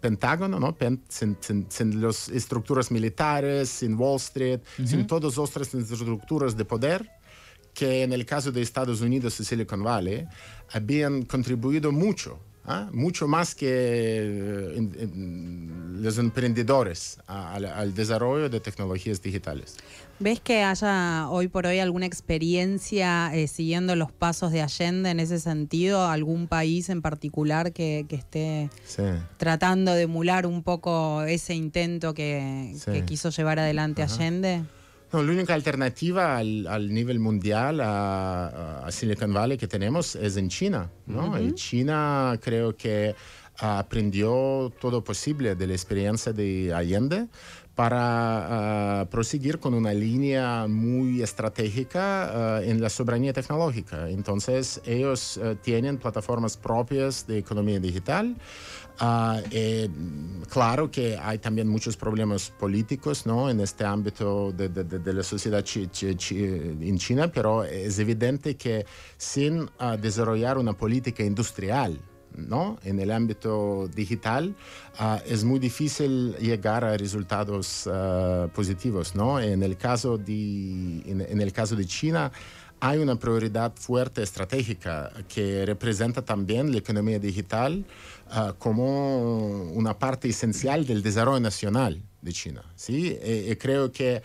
Pentágono, 0.01 0.61
¿no? 0.61 0.77
Sin, 1.09 1.39
sin, 1.41 1.67
sin, 1.71 2.03
las 2.03 2.29
estructuras 2.29 2.91
militares, 2.91 3.71
sin 3.71 3.95
Wall 3.99 4.17
Street, 4.17 4.61
uh 4.61 4.83
-huh. 4.83 4.87
sin 4.87 5.07
todas 5.07 5.39
otras 5.39 5.75
estructuras 5.75 6.55
de 6.55 6.65
poder 6.67 7.11
que 7.73 8.03
en 8.03 8.13
el 8.13 8.27
caso 8.27 8.53
de 8.53 8.61
Estados 8.61 9.01
Unidos 9.01 9.41
y 9.41 9.45
Silicon 9.45 9.83
Valley 9.83 10.27
habían 10.71 11.23
contribuido 11.23 11.93
mucho 11.93 12.39
¿Ah? 12.67 12.91
mucho 12.93 13.27
más 13.27 13.55
que 13.55 13.67
eh, 13.69 15.09
los 16.01 16.19
emprendedores 16.19 17.19
al, 17.27 17.95
desarrollo 17.95 18.49
de 18.49 18.61
tecnologías 18.61 19.23
digitales. 19.23 19.77
¿Ves 20.19 20.41
que 20.41 20.63
haya 20.63 21.29
hoy 21.31 21.49
por 21.49 21.67
hoy 21.67 21.79
alguna 21.79 22.07
experiencia 22.07 23.35
eh, 23.35 23.49
siguiendo 23.49 23.97
los 23.97 24.13
pasos 24.13 24.53
de 24.53 24.63
Allende 24.63 25.11
en 25.11 25.21
ese 25.21 25.39
sentido? 25.39 26.07
¿Algún 26.07 26.47
país 26.47 26.89
en 26.91 27.01
particular 27.03 27.73
que, 27.73 28.07
esté 28.11 28.71
tratando 29.37 29.95
de 29.95 30.03
emular 30.03 30.47
un 30.47 30.63
poco 30.63 31.23
ese 31.23 31.55
intento 31.55 32.13
que, 32.15 32.75
quiso 33.07 33.31
llevar 33.31 33.59
adelante 33.59 34.03
Allende? 34.03 34.63
No, 35.13 35.25
la 35.25 35.33
única 35.33 35.55
alternativa 35.55 36.37
al, 36.37 36.93
nivel 36.93 37.19
mundial 37.19 37.81
a, 37.83 38.87
Silicon 38.91 39.33
Valley 39.33 39.59
que 39.59 39.67
tenemos 39.67 40.15
es 40.15 40.37
en 40.37 40.49
China. 40.49 40.91
¿no? 41.07 41.41
Y 41.41 41.53
China 41.55 42.39
creo 42.41 42.77
que 42.77 43.15
aprendió 43.59 44.73
todo 44.81 45.03
posible 45.05 45.55
de 45.55 45.67
la 45.67 45.73
experiencia 45.75 46.33
de 46.33 46.73
Allende 46.75 47.29
para 47.75 49.09
proseguir 49.11 49.59
con 49.59 49.73
una 49.73 49.95
línea 49.95 50.67
muy 50.69 51.23
estratégica 51.23 52.61
en 52.63 52.81
la 52.81 52.91
soberanía 52.91 53.33
tecnológica. 53.33 54.11
Entonces, 54.11 54.83
ellos 54.85 55.41
tienen 55.63 55.97
plataformas 55.97 56.59
propias 56.59 57.27
de 57.27 57.39
economía 57.39 57.81
digital. 57.81 58.37
Eh, 59.51 59.89
claro 60.51 60.91
que 60.91 61.17
hay 61.17 61.39
también 61.39 61.69
muchos 61.69 61.97
problemas 61.97 62.51
políticos 62.51 63.25
¿no? 63.25 63.49
en 63.49 63.61
este 63.61 63.85
ámbito 63.85 64.53
de, 64.53 65.15
la 65.15 65.23
sociedad 65.23 65.65
en 65.75 66.99
China, 66.99 67.33
pero 67.33 67.65
es 67.65 67.99
evidente 67.99 68.57
que 68.57 68.85
sin 69.17 69.71
desarrollar 70.03 70.59
una 70.59 70.75
política 70.75 71.23
industrial 71.25 71.99
¿no? 72.37 72.79
en 72.85 73.01
el 73.01 73.11
ámbito 73.11 73.89
digital, 73.95 74.55
uh, 75.01 75.19
es 75.27 75.45
muy 75.45 75.59
difícil 75.59 76.35
llegar 76.37 76.85
a 76.85 76.97
resultados 76.97 77.89
positivos. 78.55 79.15
¿no? 79.15 79.41
En, 79.41 79.63
el 79.63 79.77
caso 79.77 80.19
de, 80.19 81.03
en, 81.07 81.21
en 81.21 81.41
el 81.41 81.53
caso 81.53 81.77
de 81.77 81.85
China, 81.85 82.33
hay 82.81 82.99
una 82.99 83.17
prioridad 83.17 83.73
fuerte 83.77 84.23
estratégica 84.23 85.13
que 85.29 85.67
representa 85.67 86.23
también 86.23 86.73
la 86.73 86.79
economía 86.79 87.19
digital 87.19 87.85
uh, 88.35 88.55
como 88.59 89.65
una 89.73 89.99
parte 89.99 90.29
esencial 90.29 90.87
del 90.87 91.03
desarrollo 91.03 91.41
nacional 91.41 92.03
de 92.23 92.33
China. 92.33 92.63
¿sí? 92.75 93.19
Y, 93.23 93.51
y 93.51 93.57
creo 93.57 93.93
que 93.93 94.23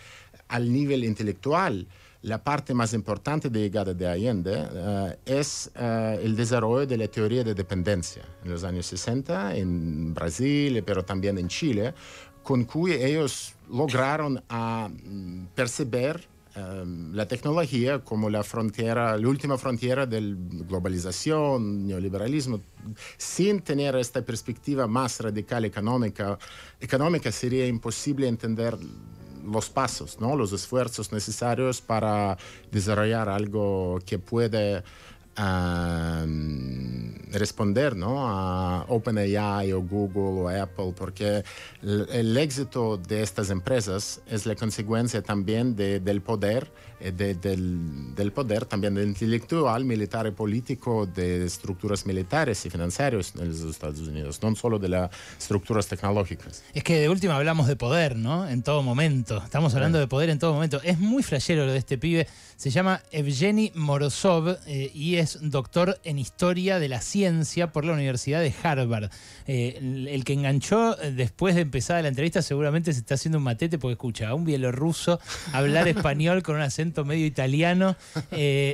al 0.48 0.72
nivel 0.72 1.04
intelectual, 1.04 1.86
la 2.26 2.42
parte 2.42 2.74
más 2.74 2.92
importante 2.92 3.48
de 3.48 3.60
llegada 3.60 3.94
de 3.94 4.08
Allende 4.08 4.56
uh, 4.56 5.14
es 5.24 5.70
uh, 5.76 6.18
el 6.20 6.34
desarrollo 6.34 6.84
de 6.84 6.98
la 6.98 7.06
teoría 7.06 7.44
de 7.44 7.54
dependencia 7.54 8.24
en 8.44 8.50
los 8.50 8.64
años 8.64 8.86
60 8.86 9.54
en 9.54 10.12
Brasil, 10.12 10.82
pero 10.84 11.04
también 11.04 11.38
en 11.38 11.46
Chile, 11.46 11.94
con 12.42 12.64
cuyo 12.64 12.94
ellos 12.94 13.54
lograron 13.70 14.42
a, 14.48 14.88
mm, 14.88 15.46
perceber 15.54 16.26
Em, 16.56 17.12
la 17.12 17.28
tecnología 17.28 17.98
como 17.98 18.30
la 18.30 18.42
frontera, 18.42 19.18
la 19.18 19.28
última 19.28 19.58
frontera 19.58 20.06
de 20.06 20.34
globalización, 20.66 21.86
neoliberalismo, 21.86 22.62
sin 23.18 23.60
tener 23.60 23.94
esta 23.96 24.22
perspectiva 24.22 24.86
más 24.86 25.20
radical 25.20 25.66
económica, 25.66 26.38
económica 26.80 27.30
sería 27.30 27.66
imposible 27.66 28.26
entender 28.26 28.74
los 29.46 29.70
pasos, 29.70 30.20
¿no? 30.20 30.36
los 30.36 30.52
esfuerzos 30.52 31.12
necesarios 31.12 31.80
para 31.80 32.36
desarrollar 32.70 33.28
algo 33.28 33.98
que 34.04 34.18
puede 34.18 34.82
responder 37.32 37.96
¿no? 37.96 38.28
a 38.28 38.84
OpenAI 38.88 39.72
o 39.72 39.82
Google 39.82 40.42
o 40.42 40.48
Apple, 40.48 40.94
porque 40.96 41.42
el, 41.82 42.36
éxito 42.36 42.96
de 42.96 43.22
estas 43.22 43.50
empresas 43.50 44.20
es 44.26 44.46
la 44.46 44.54
consecuencia 44.54 45.22
también 45.22 45.74
de, 45.74 46.00
del 46.00 46.20
poder, 46.22 46.70
eh, 47.00 47.12
de, 47.12 47.34
del, 47.34 48.14
del, 48.14 48.32
poder 48.32 48.64
también 48.66 48.96
intelectual, 48.98 49.84
militar 49.84 50.26
y 50.26 50.30
político 50.30 51.06
de 51.06 51.44
estructuras 51.44 52.06
militares 52.06 52.64
y 52.64 52.70
financieras 52.70 53.32
en 53.38 53.48
los 53.48 53.60
Estados 53.60 54.00
Unidos, 54.00 54.40
no 54.42 54.54
solo 54.54 54.78
de 54.78 54.88
las 54.88 55.10
estructuras 55.38 55.86
tecnológicas. 55.88 56.62
Es 56.74 56.84
que 56.84 57.00
de 57.00 57.08
última 57.08 57.36
hablamos 57.36 57.66
de 57.66 57.76
poder, 57.76 58.16
¿no? 58.16 58.48
En 58.48 58.62
todo 58.62 58.82
momento. 58.82 59.42
Estamos 59.42 59.74
hablando 59.74 59.98
de 59.98 60.06
poder 60.06 60.30
en 60.30 60.38
todo 60.38 60.54
momento. 60.54 60.80
Es 60.82 60.98
muy 60.98 61.22
flashero 61.22 61.66
lo 61.66 61.72
de 61.72 61.78
este 61.78 61.98
pibe. 61.98 62.26
Se 62.56 62.70
llama 62.70 63.02
Evgeny 63.10 63.72
Morozov 63.74 64.58
eh, 64.66 64.90
y 64.94 65.16
es 65.16 65.38
doctor 65.42 65.98
en 66.04 66.18
historia 66.18 66.78
de 66.78 66.88
la 66.88 67.00
ciencia 67.00 67.15
por 67.72 67.84
la 67.84 67.92
Universidad 67.92 68.40
de 68.40 68.52
Harvard. 68.62 69.10
Eh, 69.46 69.78
el, 70.10 70.24
que 70.24 70.34
enganchó 70.34 71.00
eh, 71.00 71.12
después 71.12 71.54
de 71.54 71.62
empezar 71.62 72.02
la 72.02 72.08
entrevista 72.08 72.42
seguramente 72.42 72.92
se 72.92 72.98
está 72.98 73.14
haciendo 73.14 73.38
un 73.38 73.44
matete 73.44 73.78
porque 73.78 73.92
escucha 73.92 74.28
a 74.28 74.34
un 74.34 74.44
bielorruso 74.44 75.20
hablar 75.52 75.88
español 75.88 76.42
con 76.42 76.56
un 76.56 76.62
acento 76.62 77.04
medio 77.04 77.24
italiano 77.24 77.96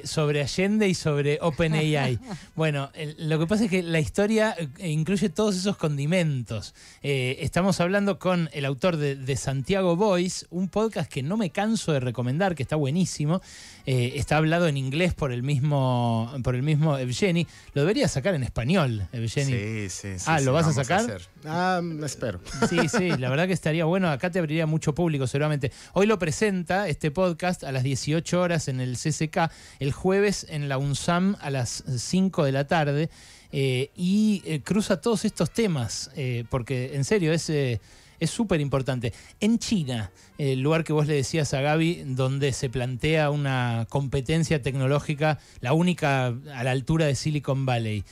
sobre 0.04 0.42
Allende 0.42 0.88
y 0.88 0.94
sobre 0.94 1.38
OpenAI. 1.40 2.18
Bueno, 2.56 2.90
lo 3.18 3.38
que 3.38 3.46
pasa 3.46 3.64
es 3.64 3.70
que 3.70 3.82
la 3.82 4.00
historia 4.00 4.56
incluye 4.78 5.28
todos 5.28 5.56
esos 5.56 5.76
condimentos. 5.76 6.74
estamos 7.02 7.80
hablando 7.80 8.18
con 8.18 8.48
el 8.52 8.64
autor 8.64 8.96
de, 8.96 9.36
Santiago 9.36 9.96
Voice, 9.96 10.46
un 10.50 10.68
podcast 10.68 11.10
que 11.10 11.22
no 11.22 11.36
me 11.36 11.50
canso 11.50 11.92
de 11.92 12.00
recomendar, 12.00 12.54
que 12.54 12.62
está 12.62 12.76
buenísimo. 12.76 13.40
está 13.84 14.38
hablado 14.38 14.66
en 14.66 14.76
inglés 14.76 15.14
por 15.14 15.32
el 15.32 15.42
mismo, 15.42 16.32
por 16.42 16.54
el 16.54 16.62
mismo 16.62 16.98
Evgeny, 16.98 17.46
lo 17.74 17.82
debería 17.82 18.08
sacar 18.08 18.31
sacar 18.32 18.36
en 18.36 18.42
español, 18.42 19.08
Evgeny. 19.12 19.52
Sí, 19.52 19.88
sí, 19.90 20.18
sí. 20.18 20.24
Ah, 20.26 20.40
¿lo 20.40 20.52
vas 20.52 20.66
a 20.66 20.72
sacar? 20.72 21.00
hacer. 21.00 21.22
Ah, 21.44 21.80
espero. 22.04 22.40
Sí, 22.68 22.88
sí, 22.88 23.10
la 23.18 23.30
verdad 23.30 23.46
que 23.46 23.52
estaría 23.52 23.84
bueno. 23.84 24.10
Acá 24.10 24.30
te 24.30 24.38
abriría 24.38 24.66
mucho 24.66 24.94
público, 24.94 25.26
seguramente. 25.26 25.72
Hoy 25.92 26.06
lo 26.06 26.18
presenta 26.18 26.88
este 26.88 27.10
podcast 27.10 27.64
a 27.64 27.72
las 27.72 27.82
18 27.82 28.40
horas 28.40 28.68
en 28.68 28.80
el 28.80 28.96
CCK, 28.96 29.50
el 29.80 29.92
jueves 29.92 30.46
en 30.48 30.68
la 30.68 30.78
UNSAM 30.78 31.36
a 31.40 31.50
las 31.50 31.84
5 31.96 32.44
de 32.44 32.52
la 32.52 32.66
tarde. 32.66 33.10
eh, 33.54 33.90
y 33.94 34.42
eh, 34.46 34.62
cruza 34.62 35.00
todos 35.02 35.24
estos 35.26 35.50
temas, 35.50 36.10
eh, 36.16 36.44
porque 36.48 36.94
en 36.94 37.04
serio 37.04 37.32
es 37.34 37.50
eh, 37.50 37.80
es 38.22 38.30
súper 38.30 38.60
importante. 38.60 39.12
En 39.40 39.58
China, 39.58 40.12
el 40.38 40.60
lugar 40.60 40.84
que 40.84 40.92
vos 40.92 41.08
le 41.08 41.14
decías 41.14 41.52
a 41.54 41.60
Gaby, 41.60 42.04
donde 42.06 42.52
se 42.52 42.70
plantea 42.70 43.30
una 43.30 43.86
competencia 43.88 44.62
tecnológica, 44.62 45.40
la 45.60 45.72
única 45.72 46.26
a 46.26 46.64
la 46.64 46.70
altura 46.70 47.06
de 47.06 47.16
Silicon 47.16 47.66
Valley, 47.66 48.04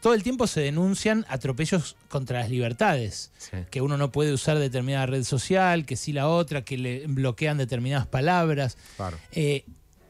todo 0.00 0.14
el 0.14 0.22
tiempo 0.22 0.46
se 0.46 0.60
denuncian 0.60 1.26
atropellos 1.28 1.96
contra 2.08 2.38
las 2.38 2.50
libertades. 2.50 3.32
Sí. 3.38 3.56
Que 3.68 3.80
uno 3.80 3.96
no 3.96 4.12
puede 4.12 4.32
usar 4.32 4.60
determinada 4.60 5.06
red 5.06 5.24
social, 5.24 5.84
que 5.86 5.96
sí 5.96 6.12
la 6.12 6.28
otra, 6.28 6.62
que 6.62 6.78
le 6.78 7.06
bloquean 7.08 7.58
determinadas 7.58 8.06
palabras. 8.06 8.78
Claro. 8.96 9.18
Eh, 9.32 9.64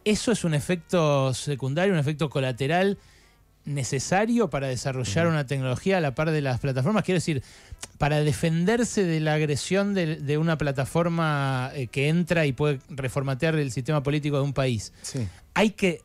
¿Eso 0.05 0.31
es 0.31 0.45
un 0.45 0.53
efecto 0.53 1.33
secundario, 1.33 1.95
un 1.95 2.01
efecto 2.01 2.29
colateral 2.29 2.99
necesario 3.69 4.51
para 4.51 4.67
desarrollar 4.69 5.27
una 5.27 5.47
tecnología 5.47 5.99
a 5.99 6.01
la 6.01 6.15
par 6.15 6.31
de 6.31 6.41
las 6.41 6.59
plataformas? 6.61 7.05
Quiero 7.05 7.17
decir, 7.19 7.43
para 7.99 8.21
defenderse 8.21 9.05
de 9.05 9.21
la 9.21 9.35
agresión 9.35 9.95
de, 9.95 10.17
de 10.17 10.39
una 10.39 10.59
plataforma 10.59 11.71
eh, 11.75 11.87
que 11.87 12.09
entra 12.09 12.47
y 12.47 12.53
puede 12.53 12.81
reformatear 12.89 13.55
el 13.57 13.71
sistema 13.71 14.03
político 14.03 14.37
de 14.37 14.43
un 14.43 14.53
país, 14.53 14.93
Sí. 15.03 15.27
¿hay 15.55 15.71
que 15.71 16.03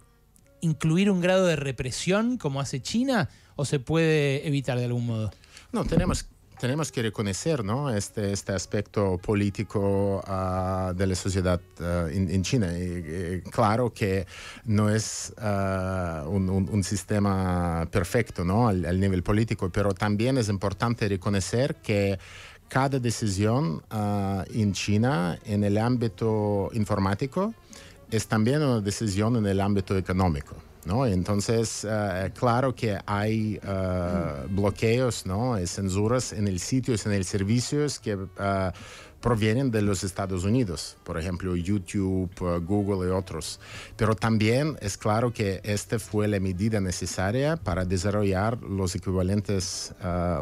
incluir 0.62 1.10
un 1.12 1.20
grado 1.22 1.46
de 1.46 1.56
represión 1.56 2.38
como 2.38 2.62
hace 2.62 2.82
China 2.82 3.30
o 3.56 3.66
se 3.66 3.80
puede 3.80 4.48
evitar 4.48 4.78
de 4.78 4.86
algún 4.86 5.06
modo? 5.06 5.32
No, 5.72 5.84
tenemos, 5.86 6.26
tenemos 6.64 6.94
que 6.94 7.02
reconocer 7.02 7.62
¿no? 7.62 7.94
este, 7.94 8.32
este 8.32 8.54
aspecto 8.54 9.18
político 9.18 10.24
ah, 10.26 10.94
de 10.96 11.08
la 11.08 11.14
sociedad 11.14 11.60
ah, 11.82 12.08
en, 12.10 12.42
China. 12.42 12.72
Y 12.72 13.42
claro 13.52 13.92
que 13.94 14.26
no 14.64 14.90
es 14.90 15.34
ah, 15.40 16.24
un, 16.26 16.82
sistema 16.86 17.86
perfecto 17.92 18.46
¿no? 18.46 18.70
al, 18.70 18.98
nivel 18.98 19.24
político, 19.24 19.70
pero 19.74 19.94
también 19.94 20.38
es 20.38 20.48
importante 20.48 21.10
reconocer 21.10 21.76
que 21.84 22.18
cada 22.70 22.98
decisión 22.98 23.84
ah, 23.90 24.46
en 24.54 24.72
China 24.72 25.38
en 25.44 25.66
el 25.66 25.78
ámbito 25.78 26.70
informático 26.72 27.54
es 28.10 28.26
también 28.28 28.62
una 28.62 28.80
decisión 28.80 29.36
en 29.36 29.48
el 29.48 29.60
ámbito 29.60 29.98
económico. 29.98 30.56
¿No? 30.86 31.06
Entonces, 31.06 31.86
eh, 31.90 32.32
claro 32.38 32.74
que 32.76 32.98
hay 33.06 33.60
eh, 33.64 34.46
bloqueos 34.50 35.26
¿no? 35.26 35.60
y 35.60 35.68
censuras 35.68 36.34
en 36.34 36.48
el 36.48 36.60
sitios, 36.60 37.06
en 37.06 37.14
el 37.14 37.26
servicios 37.26 38.00
que 38.00 38.18
eh, 38.40 38.72
provienen 39.22 39.72
de 39.72 39.82
los 39.82 40.04
Estados 40.04 40.44
Unidos, 40.44 40.98
por 41.06 41.18
ejemplo, 41.18 41.56
YouTube, 41.56 42.30
Google 42.66 43.08
y 43.08 43.12
otros. 43.12 43.58
Pero 43.96 44.16
también 44.16 44.78
es 44.82 44.98
claro 44.98 45.32
que 45.32 45.62
esta 45.64 45.98
fue 45.98 46.28
la 46.28 46.42
medida 46.42 46.82
necesaria 46.82 47.56
para 47.56 47.86
desarrollar 47.86 48.62
los 48.62 48.96
equivalentes 48.96 49.94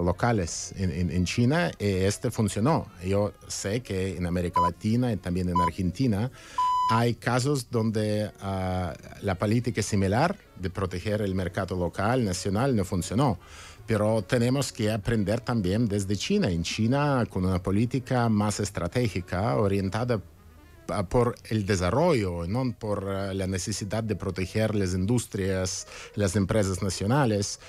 locales 0.03 0.73
en, 0.77 0.89
en- 0.89 1.11
en 1.11 1.25
China 1.25 1.69
y 1.77 1.85
este 1.85 2.31
funcionó. 2.31 2.87
Yo 3.05 3.33
sé 3.47 3.81
que 3.83 4.17
en 4.17 4.25
América 4.25 4.59
Latina 4.61 5.13
y 5.13 5.17
también 5.17 5.49
en 5.49 5.61
Argentina 5.61 6.31
hay 6.89 7.13
casos 7.13 7.69
donde 7.69 8.31
ah, 8.41 8.93
la 9.21 9.35
política 9.35 9.81
similar 9.81 10.35
de 10.57 10.69
proteger 10.69 11.21
el 11.21 11.35
mercado 11.35 11.75
local, 11.75 12.25
nacional, 12.25 12.75
no 12.75 12.83
funcionó. 12.83 13.39
Pero 13.87 14.21
tenemos 14.21 14.71
que 14.71 14.91
aprender 14.91 15.41
también 15.41 15.87
desde 15.87 16.15
China. 16.15 16.49
En 16.49 16.63
China, 16.63 17.25
con 17.29 17.45
una 17.45 17.61
política 17.61 18.29
más 18.29 18.59
estratégica, 18.59 19.55
orientada 19.55 20.21
ah, 20.89 21.03
por 21.03 21.35
el 21.49 21.65
desarrollo, 21.65 22.45
no 22.47 22.73
por 22.77 23.09
ah, 23.09 23.33
la 23.33 23.47
necesidad 23.47 24.03
de 24.03 24.15
proteger 24.15 24.75
las 24.75 24.93
industrias, 24.93 25.87
las 26.15 26.35
empresas 26.35 26.83
nacionales, 26.83 27.59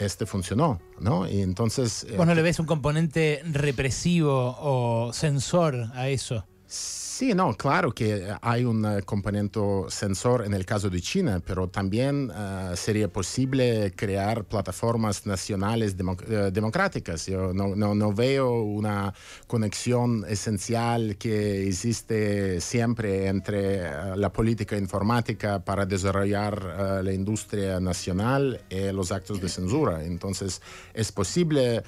este 0.00 0.26
funcionó, 0.26 0.80
¿no? 0.98 1.28
Y 1.28 1.40
entonces... 1.40 2.04
eh, 2.04 2.16
¿Vos 2.16 2.26
no 2.26 2.34
le 2.34 2.42
ves 2.42 2.58
un 2.58 2.66
componente 2.66 3.42
represivo 3.44 4.56
o 4.58 5.12
censor 5.12 5.90
a 5.94 6.08
eso? 6.08 6.46
Sí, 6.74 7.34
no, 7.34 7.54
claro 7.54 7.92
que 7.92 8.26
hay 8.40 8.64
un 8.64 8.84
eh, 8.86 9.02
componente 9.02 9.60
sensor 9.88 10.44
en 10.46 10.54
el 10.54 10.64
caso 10.64 10.88
de 10.88 11.00
China, 11.02 11.40
pero 11.46 11.68
también 11.68 12.32
eh, 12.34 12.72
sería 12.74 13.06
posible 13.12 13.92
crear 13.94 14.44
plataformas 14.44 15.26
nacionales 15.26 15.96
demo- 15.96 16.16
eh, 16.26 16.50
democráticas. 16.50 17.26
Yo 17.26 17.52
no, 17.52 17.76
no- 17.76 17.94
no 17.94 18.12
veo 18.14 18.62
una 18.62 19.12
conexión 19.46 20.24
esencial 20.26 21.16
que 21.18 21.68
existe 21.68 22.60
siempre 22.62 23.26
entre 23.28 23.80
eh, 23.86 23.90
la 24.16 24.32
política 24.32 24.76
informática 24.78 25.62
para 25.62 25.84
desarrollar 25.84 26.54
eh, 26.58 27.02
la 27.04 27.12
industria 27.12 27.78
nacional 27.80 28.62
y 28.70 28.90
los 28.90 29.12
actos 29.12 29.40
de 29.42 29.50
censura. 29.50 30.02
Entonces, 30.02 30.62
es 30.94 31.12
posible 31.12 31.82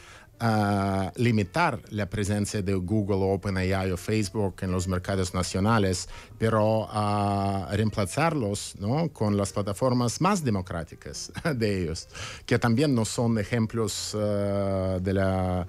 a 0.47 1.11
limitar 1.17 1.81
la 1.89 2.11
presencia 2.11 2.61
de 2.61 2.75
Google, 2.75 3.17
OpenAI 3.17 3.91
o 3.93 3.97
Facebook 3.97 4.57
en 4.61 4.73
los 4.73 4.87
mercados 4.87 5.33
nacionales, 5.33 6.07
pero 6.37 6.87
a 6.91 7.67
reemplazarlos 7.73 8.75
¿no? 8.79 9.09
con 9.11 9.39
las 9.39 9.53
plataformas 9.55 10.21
más 10.21 10.45
democráticas 10.45 11.33
de 11.57 11.83
ellos, 11.85 12.09
que 12.45 12.59
también 12.59 12.95
no 12.95 13.07
son 13.07 13.39
ejemplos 13.39 14.15
eh, 14.19 14.99
de 15.01 15.13
la 15.15 15.67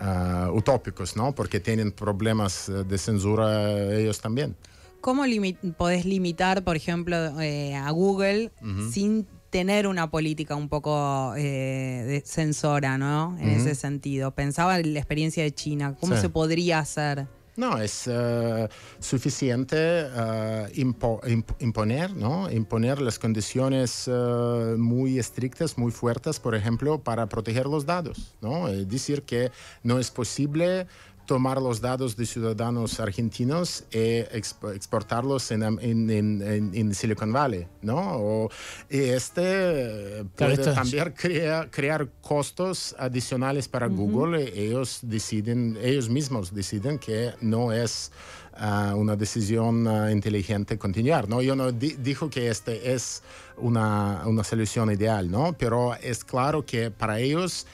eh, 0.00 0.50
utópicos, 0.52 1.16
¿no? 1.16 1.34
porque 1.34 1.60
tienen 1.60 1.92
problemas 1.92 2.70
eh, 2.70 2.82
de 2.84 2.96
censura 2.96 3.72
ellos 3.94 4.20
también. 4.20 4.56
¿Cómo 5.02 5.26
limi- 5.26 5.58
podés 5.76 6.06
limitar, 6.06 6.64
por 6.64 6.76
ejemplo, 6.76 7.38
eh, 7.42 7.74
a 7.76 7.90
Google 7.90 8.52
sin 8.90 9.26
tener 9.54 9.86
una 9.86 10.10
política 10.10 10.56
un 10.56 10.68
poco 10.68 11.32
eh, 11.36 12.20
censora, 12.26 12.98
¿no? 12.98 13.36
En 13.38 13.50
ese 13.50 13.76
sentido. 13.76 14.32
Pensaba 14.32 14.80
en 14.80 14.94
la 14.94 14.98
experiencia 14.98 15.44
de 15.44 15.54
China. 15.54 15.94
¿Cómo 16.00 16.16
Sí. 16.16 16.22
se 16.22 16.28
podría 16.28 16.80
hacer? 16.80 17.28
No, 17.56 17.78
es 17.78 18.08
eh, 18.08 18.68
suficiente 18.98 19.76
eh, 19.78 20.66
impo- 20.74 21.20
imp- 21.22 21.54
imponer, 21.60 22.12
¿no? 22.16 22.50
Imponer 22.50 23.00
las 23.00 23.20
condiciones 23.20 24.08
eh, 24.08 24.74
muy 24.76 25.20
estrictas, 25.20 25.78
muy 25.78 25.92
fuertes, 25.92 26.40
por 26.40 26.56
ejemplo, 26.56 26.98
para 27.00 27.28
proteger 27.28 27.66
los 27.66 27.86
datos, 27.86 28.34
¿no? 28.40 28.66
Es 28.66 28.88
decir, 28.88 29.22
que 29.22 29.52
no 29.84 30.00
es 30.00 30.10
posible 30.10 30.88
tomar 31.26 31.60
los 31.60 31.80
datos 31.80 32.16
de 32.16 32.26
ciudadanos 32.26 33.00
argentinos 33.00 33.84
e 33.90 34.28
exp- 34.32 34.74
exportarlos 34.74 35.50
en, 35.50 35.62
en, 35.62 36.10
en- 36.10 36.70
en- 36.74 36.94
Silicon 36.94 37.32
Valley, 37.32 37.66
¿no? 37.82 37.96
O, 38.16 38.50
y 38.90 38.98
este 38.98 39.42
eh, 39.42 40.24
Claro, 40.36 40.54
puede 40.56 40.68
es- 40.70 40.74
también 40.74 41.14
crea- 41.16 41.68
crear 41.70 42.08
costos 42.20 42.94
adicionales 42.98 43.68
para 43.68 43.86
Google 43.86 44.52
y 44.54 44.60
ellos 44.68 44.98
deciden, 45.02 45.78
ellos 45.82 46.08
mismos 46.08 46.54
deciden 46.54 46.98
que 46.98 47.32
no 47.40 47.72
es 47.72 48.12
ah, 48.56 48.94
una 48.96 49.16
decisión 49.16 49.88
ah, 49.88 50.10
inteligente 50.12 50.78
continuar, 50.78 51.28
¿no? 51.28 51.40
Yo 51.42 51.56
no 51.56 51.72
di- 51.72 51.96
dijo 51.98 52.28
que 52.30 52.48
este 52.48 52.92
es 52.92 53.22
una, 53.56 54.22
una 54.26 54.44
solución 54.44 54.90
ideal, 54.90 55.30
¿no? 55.30 55.52
Pero 55.58 55.94
es 55.96 56.24
claro 56.24 56.64
que 56.66 56.90
para 56.90 57.18
ellos 57.20 57.66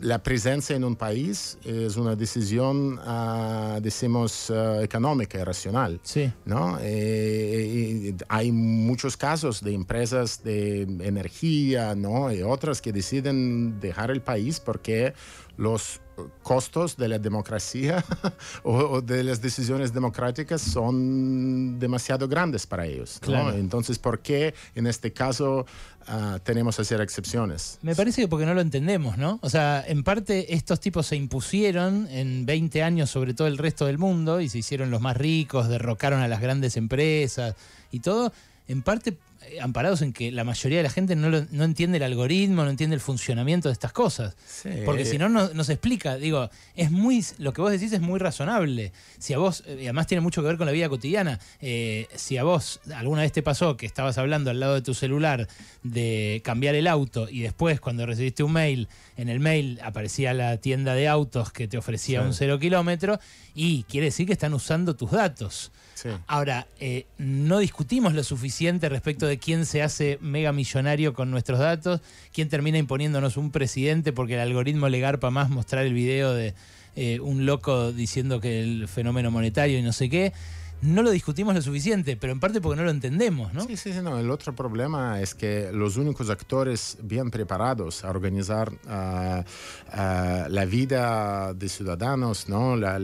la 0.00 0.22
presencia 0.22 0.76
en 0.76 0.84
un 0.84 0.96
país 0.96 1.58
es 1.64 1.96
una 1.96 2.14
decisión, 2.16 2.98
ah, 3.04 3.78
decimos, 3.82 4.50
ah, 4.50 4.80
económica 4.82 5.38
y 5.38 5.44
racional. 5.44 6.00
Sí. 6.02 6.32
¿no? 6.44 6.78
Eh, 6.80 8.14
hay 8.28 8.52
muchos 8.52 9.16
casos 9.16 9.62
de 9.62 9.74
empresas 9.74 10.42
de 10.42 10.82
energía 10.82 11.94
¿no? 11.94 12.32
y 12.32 12.42
otras 12.42 12.80
que 12.80 12.92
deciden 12.92 13.80
dejar 13.80 14.10
el 14.10 14.22
país 14.22 14.60
porque 14.60 15.14
los 15.56 16.00
costos 16.42 16.96
de 16.96 17.08
la 17.08 17.18
democracia 17.18 18.04
o, 18.62 18.72
o 18.72 19.00
de 19.02 19.24
las 19.24 19.40
decisiones 19.42 19.92
democráticas 19.92 20.60
son 20.60 21.78
demasiado 21.78 22.28
grandes 22.28 22.66
para 22.66 22.86
ellos. 22.86 23.18
¿no? 23.22 23.28
Claro. 23.28 23.56
Entonces, 23.56 23.98
¿por 23.98 24.20
qué 24.20 24.54
en 24.74 24.86
este 24.86 25.12
caso 25.12 25.66
ah, 26.06 26.38
tenemos 26.44 26.76
que 26.76 26.82
hacer 26.82 27.00
excepciones? 27.00 27.78
Me 27.82 27.96
parece 27.96 28.22
que 28.22 28.28
porque 28.28 28.46
no 28.46 28.54
lo 28.54 28.60
entendemos, 28.60 29.18
¿no? 29.18 29.38
O 29.42 29.50
sea, 29.50 29.84
en 29.86 30.04
parte 30.04 30.54
estos 30.54 30.78
tipos 30.80 31.06
se 31.06 31.16
impusieron 31.16 32.06
en 32.10 32.46
20 32.46 32.82
años 32.82 33.10
sobre 33.10 33.34
todo 33.34 33.48
el 33.48 33.58
resto 33.58 33.86
del 33.86 33.98
mundo 33.98 34.40
y 34.40 34.48
se 34.48 34.58
hicieron 34.58 34.90
los 34.90 35.00
más 35.00 35.16
ricos, 35.16 35.68
derrocaron 35.68 36.20
a 36.20 36.28
las 36.28 36.40
grandes 36.40 36.76
empresas 36.76 37.56
y 37.90 38.00
todo. 38.00 38.32
En 38.66 38.82
parte 38.82 39.18
amparados 39.60 40.02
en 40.02 40.12
que 40.12 40.30
la 40.30 40.44
mayoría 40.44 40.78
de 40.78 40.84
la 40.84 40.90
gente 40.90 41.16
no, 41.16 41.28
no 41.28 41.64
entiende 41.64 41.98
el 41.98 42.02
algoritmo, 42.02 42.64
no 42.64 42.70
entiende 42.70 42.94
el 42.94 43.00
funcionamiento 43.00 43.68
de 43.68 43.72
estas 43.72 43.92
cosas. 43.92 44.36
Porque 44.84 45.04
si 45.04 45.18
no, 45.18 45.28
no, 45.28 45.64
se 45.64 45.72
explica. 45.72 46.16
Digo, 46.16 46.50
es 46.74 46.90
muy, 46.90 47.24
lo 47.38 47.52
que 47.52 47.60
vos 47.60 47.70
decís 47.70 47.92
es 47.92 48.00
muy 48.00 48.18
razonable. 48.18 48.92
Si 49.18 49.32
a 49.32 49.38
vos, 49.38 49.64
y 49.66 49.84
además 49.84 50.06
tiene 50.06 50.20
mucho 50.20 50.42
que 50.42 50.48
ver 50.48 50.56
con 50.56 50.66
la 50.66 50.72
vida 50.72 50.88
cotidiana, 50.88 51.38
eh, 51.60 52.08
si 52.14 52.36
a 52.36 52.44
vos 52.44 52.80
alguna 52.94 53.22
vez 53.22 53.32
te 53.32 53.42
pasó 53.42 53.76
que 53.76 53.86
estabas 53.86 54.18
hablando 54.18 54.50
al 54.50 54.60
lado 54.60 54.74
de 54.74 54.82
tu 54.82 54.94
celular 54.94 55.48
de 55.82 56.40
cambiar 56.44 56.74
el 56.74 56.86
auto 56.86 57.28
y 57.28 57.40
después 57.40 57.80
cuando 57.80 58.06
recibiste 58.06 58.42
un 58.42 58.52
mail, 58.52 58.88
en 59.16 59.28
el 59.28 59.40
mail 59.40 59.80
aparecía 59.82 60.34
la 60.34 60.56
tienda 60.58 60.94
de 60.94 61.08
autos 61.08 61.52
que 61.52 61.68
te 61.68 61.78
ofrecía 61.78 62.22
un 62.22 62.34
cero 62.34 62.58
kilómetro 62.58 63.18
y 63.54 63.84
quiere 63.84 64.06
decir 64.06 64.26
que 64.26 64.32
están 64.32 64.54
usando 64.54 64.96
tus 64.96 65.10
datos. 65.10 65.72
Ahora, 66.26 66.66
eh, 66.80 67.06
no 67.18 67.58
discutimos 67.58 68.14
lo 68.14 68.22
suficiente 68.22 68.88
respecto 68.88 69.26
de 69.26 69.33
quién 69.38 69.66
se 69.66 69.82
hace 69.82 70.18
mega 70.20 70.52
millonario 70.52 71.14
con 71.14 71.30
nuestros 71.30 71.58
datos, 71.58 72.00
quién 72.32 72.48
termina 72.48 72.78
imponiéndonos 72.78 73.36
un 73.36 73.50
presidente 73.50 74.12
porque 74.12 74.34
el 74.34 74.40
algoritmo 74.40 74.88
le 74.88 75.00
garpa 75.00 75.30
más 75.30 75.50
mostrar 75.50 75.84
el 75.84 75.94
video 75.94 76.32
de 76.32 76.54
eh, 76.96 77.20
un 77.20 77.44
loco 77.46 77.92
diciendo 77.92 78.40
que 78.40 78.62
el 78.62 78.88
fenómeno 78.88 79.30
monetario 79.30 79.78
y 79.78 79.82
no 79.82 79.92
sé 79.92 80.08
qué 80.08 80.32
no 80.82 81.02
lo 81.02 81.10
discutimos 81.10 81.54
lo 81.54 81.62
suficiente, 81.62 82.16
pero 82.16 82.32
en 82.32 82.40
parte 82.40 82.60
porque 82.60 82.76
no 82.76 82.84
lo 82.84 82.90
entendemos, 82.90 83.52
¿no? 83.54 83.62
Sí, 83.62 83.76
sí, 83.76 83.92
sí, 83.92 84.00
no. 84.02 84.18
El 84.18 84.30
otro 84.30 84.54
problema 84.54 85.20
es 85.20 85.34
que 85.34 85.70
los 85.72 85.96
únicos 85.96 86.28
actores 86.28 86.98
bien 87.02 87.30
preparados 87.30 88.04
a 88.04 88.10
organizar 88.10 88.70
ah, 88.86 89.44
ah, 89.92 90.46
la 90.50 90.64
vida 90.66 91.54
de 91.54 91.68
ciudadanos, 91.68 92.48
¿no? 92.48 92.76
La, 92.76 92.98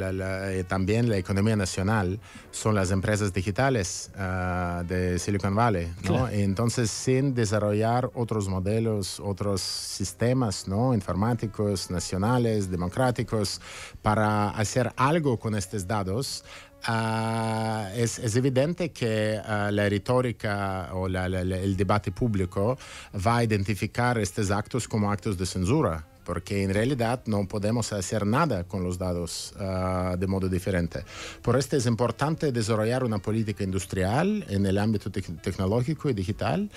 eh, 0.52 0.64
también 0.64 1.08
la 1.08 1.16
economía 1.16 1.56
nacional, 1.56 2.20
son 2.50 2.74
las 2.74 2.90
empresas 2.90 3.32
digitales 3.32 4.10
ah, 4.16 4.82
de 4.86 5.18
Silicon 5.18 5.54
Valley, 5.54 5.92
¿no? 6.04 6.28
Entonces, 6.28 6.90
sin 6.90 7.34
desarrollar 7.34 8.10
otros 8.14 8.48
modelos, 8.48 9.20
otros 9.20 9.60
sistemas, 9.60 10.68
¿no? 10.68 10.92
Informáticos, 10.92 11.90
nacionales, 11.90 12.70
democráticos, 12.70 13.60
para 14.02 14.50
hacer 14.50 14.92
algo 14.96 15.38
con 15.38 15.54
estos 15.54 15.86
datos, 15.86 16.44
Uh, 16.88 17.88
es, 17.94 18.18
es, 18.18 18.36
evidente 18.36 18.90
que 18.90 19.38
uh, 19.38 19.70
la 19.70 19.86
retórica 19.88 20.90
o 20.94 21.08
la, 21.08 21.28
la, 21.28 21.40
el 21.40 21.76
debate 21.76 22.10
público 22.10 22.78
va 23.14 23.38
a 23.38 23.44
identificar 23.44 24.16
estos 24.18 24.50
actos 24.50 24.88
como 24.88 25.12
actos 25.12 25.36
de 25.36 25.44
censura 25.44 26.09
porque 26.30 26.62
en 26.62 26.72
realidad 26.72 27.22
no 27.26 27.48
podemos 27.48 27.92
hacer 27.92 28.24
nada 28.24 28.62
con 28.62 28.84
los 28.84 28.98
datos 28.98 29.52
uh, 29.58 30.16
de 30.16 30.26
modo 30.28 30.48
diferente. 30.48 31.02
Por 31.42 31.58
esto 31.58 31.76
es 31.76 31.86
importante 31.86 32.52
desarrollar 32.52 33.02
una 33.02 33.18
política 33.18 33.64
industrial 33.64 34.46
en 34.48 34.64
el 34.64 34.78
ámbito 34.78 35.10
te 35.10 35.22
tecnológico 35.22 36.08
y 36.08 36.12
digital 36.12 36.70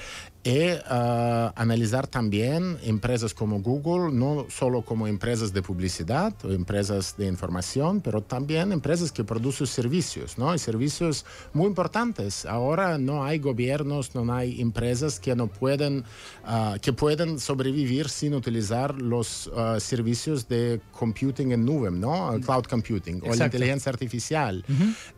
y 0.43 0.71
uh, 0.71 1.53
analizar 1.55 2.07
también 2.07 2.77
empresas 2.83 3.33
como 3.33 3.61
Google, 3.61 4.11
no 4.11 4.47
solo 4.49 4.81
como 4.81 5.07
empresas 5.07 5.53
de 5.53 5.61
publicidad 5.61 6.33
o 6.43 6.51
empresas 6.51 7.15
de 7.15 7.27
información, 7.27 8.01
pero 8.01 8.21
también 8.21 8.71
empresas 8.71 9.11
que 9.11 9.23
producen 9.23 9.67
servicios, 9.67 10.37
¿no? 10.37 10.53
Y 10.53 10.57
servicios 10.57 11.25
muy 11.53 11.67
importantes. 11.67 12.45
Ahora 12.45 12.97
no 12.97 13.23
hay 13.23 13.37
gobiernos, 13.37 14.15
no 14.15 14.33
hay 14.33 14.59
empresas 14.59 15.19
que 15.19 15.35
no 15.35 15.47
pueden, 15.47 16.03
uh, 16.45 16.79
que 16.81 16.91
pueden 16.91 17.39
sobrevivir 17.39 18.09
sin 18.09 18.33
utilizar 18.33 18.99
los 18.99 19.42
uh, 19.47 19.79
servicios 19.79 20.47
de 20.47 20.81
computing 20.91 21.51
en 21.51 21.65
nube, 21.65 21.91
¿no? 21.91 22.39
Cloud 22.45 22.65
computing 22.65 23.21
o 23.25 23.35
la 23.35 23.45
inteligencia 23.45 23.91
artificial. 23.91 24.63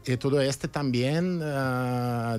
Y 0.06 0.18
todo 0.18 0.42
esto 0.42 0.70
también 0.70 1.42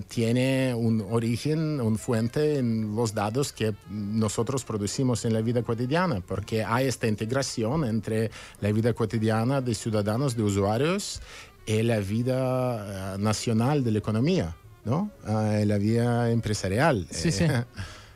tiene 0.08 0.74
un 0.74 1.04
origen, 1.10 1.80
un 1.80 1.98
fuente 1.98 2.58
en 2.58 2.94
los 2.94 3.14
datos 3.14 3.52
que 3.52 3.74
nosotros 3.90 4.64
producimos 4.64 5.24
en 5.24 5.32
la 5.32 5.40
vida 5.40 5.62
cotidiana, 5.62 6.20
porque 6.20 6.64
hay 6.64 6.86
esta 6.86 7.06
integración 7.06 7.84
entre 7.84 8.30
la 8.60 8.72
vida 8.72 8.92
cotidiana 8.92 9.60
de 9.60 9.74
ciudadanos, 9.74 10.36
de 10.36 10.42
usuarios, 10.42 11.20
y 11.66 11.82
la 11.82 11.98
vida 11.98 13.14
eh, 13.14 13.18
nacional 13.18 13.82
de 13.82 13.90
la 13.90 13.98
economía, 13.98 14.56
¿no? 14.84 15.10
Eh, 15.26 15.64
la 15.66 15.78
vida 15.78 16.30
empresarial. 16.30 17.06
Sí, 17.10 17.32
sí. 17.32 17.44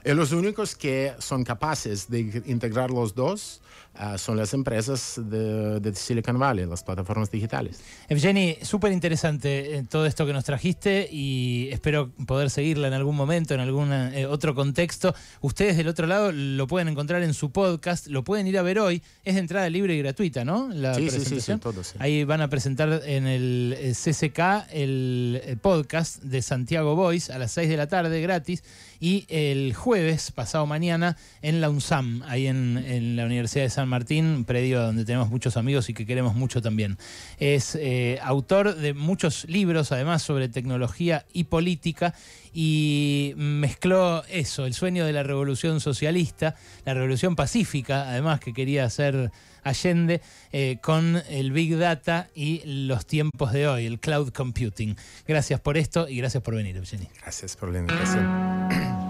y 0.05 0.11
los 0.13 0.33
únicos 0.33 0.75
que 0.75 1.15
son 1.19 1.45
capaces 1.45 2.09
de 2.09 2.43
integrar 2.47 2.91
los 2.91 3.15
dos 3.15 3.61
Ah, 4.03 4.17
son 4.17 4.39
las 4.39 4.55
empresas 4.55 5.21
de, 5.23 5.93
Silicon 5.95 6.39
Valley, 6.39 6.65
las 6.65 6.83
plataformas 6.83 7.31
digitales. 7.31 7.81
Evgeny, 8.09 8.57
súper 8.63 8.93
interesante 8.93 9.77
eh, 9.77 9.85
todo 9.87 10.07
esto 10.07 10.25
que 10.25 10.33
nos 10.33 10.43
trajiste 10.43 11.07
y 11.13 11.69
espero 11.71 12.11
poder 12.27 12.49
seguirla 12.49 12.89
en 12.89 12.95
algún 12.95 13.15
momento, 13.15 13.53
en 13.53 13.61
algún 13.61 13.93
eh, 13.93 14.25
otro 14.25 14.55
contexto. 14.55 15.15
Ustedes 15.43 15.77
del 15.77 15.87
otro 15.87 16.07
lado 16.07 16.33
lo 16.33 16.67
pueden 16.67 16.89
encontrar 16.89 17.23
en 17.23 17.35
su 17.35 17.51
podcast, 17.51 18.07
lo 18.07 18.25
pueden 18.25 18.47
ir 18.47 18.57
a 18.57 18.63
ver 18.63 18.79
hoy. 18.79 19.03
Es 19.23 19.35
de 19.35 19.41
entrada 19.41 19.69
libre 19.69 19.95
y 19.95 19.99
gratuita, 19.99 20.47
¿no? 20.47 20.71
La 20.73 20.95
sí, 20.95 21.11
sí, 21.11 21.39
sí, 21.39 21.57
todo, 21.59 21.83
Ahí 21.99 22.25
van 22.25 22.41
a 22.41 22.49
presentar 22.49 23.03
en 23.05 23.27
el 23.27 23.77
eh, 23.77 23.93
CCK 23.93 24.73
el, 24.73 25.59
podcast 25.61 26.23
de 26.23 26.41
Santiago 26.41 26.97
Boys 26.97 27.29
a 27.29 27.37
las 27.37 27.53
6 27.53 27.69
de 27.69 27.77
la 27.77 27.87
tarde, 27.87 28.23
gratis. 28.23 28.65
Y 28.99 29.27
el 29.29 29.75
jueves, 29.75 30.31
pasado 30.31 30.65
mañana, 30.65 31.19
en 31.43 31.61
la 31.61 31.69
UNSAM, 31.69 32.23
ahí 32.27 32.47
en, 32.47 32.79
en 32.79 33.17
la 33.17 33.25
Universidad 33.27 33.65
de 33.65 33.71
San 33.71 33.90
Martín, 33.91 34.45
predio 34.47 34.81
donde 34.81 35.05
tenemos 35.05 35.29
muchos 35.29 35.59
amigos 35.59 35.91
y 35.91 35.95
que 35.95 36.07
queremos 36.07 36.35
mucho 36.35 36.63
también. 36.63 36.97
Es 37.39 37.75
eh, 37.75 38.19
autor 38.23 38.77
de 38.77 38.95
muchos 38.95 39.45
libros, 39.45 39.93
además, 39.93 40.23
sobre 40.23 40.49
tecnología 40.49 41.27
y 41.33 41.45
política, 41.45 42.15
y 42.53 43.35
mezcló 43.37 44.25
eso, 44.31 44.65
el 44.65 44.75
sueño 44.75 45.05
de 45.05 45.13
la 45.13 45.23
revolución 45.23 45.81
socialista, 45.81 46.57
la 46.85 46.95
revolución 46.95 47.37
pacífica, 47.37 48.09
además, 48.09 48.41
que 48.41 48.53
quería 48.53 48.85
hacer 48.85 49.31
Allende, 49.63 50.21
eh, 50.53 50.79
con 50.81 51.23
el 51.29 51.53
Big 51.53 51.77
Data 51.77 52.29
y 52.35 52.63
los 52.65 53.07
tiempos 53.07 53.53
de 53.53 53.69
hoy, 53.69 53.87
el 53.87 54.01
cloud 54.01 54.31
computing. 54.31 54.97
Gracias 55.27 55.61
por 55.61 55.77
esto 55.77 56.09
y 56.09 56.17
gracias 56.17 56.43
por 56.43 56.55
venir, 56.55 56.77
Eugenie. 56.77 57.11
Gracias 57.21 57.57
por 57.57 57.71
la 57.71 57.79
invitación. 57.81 59.10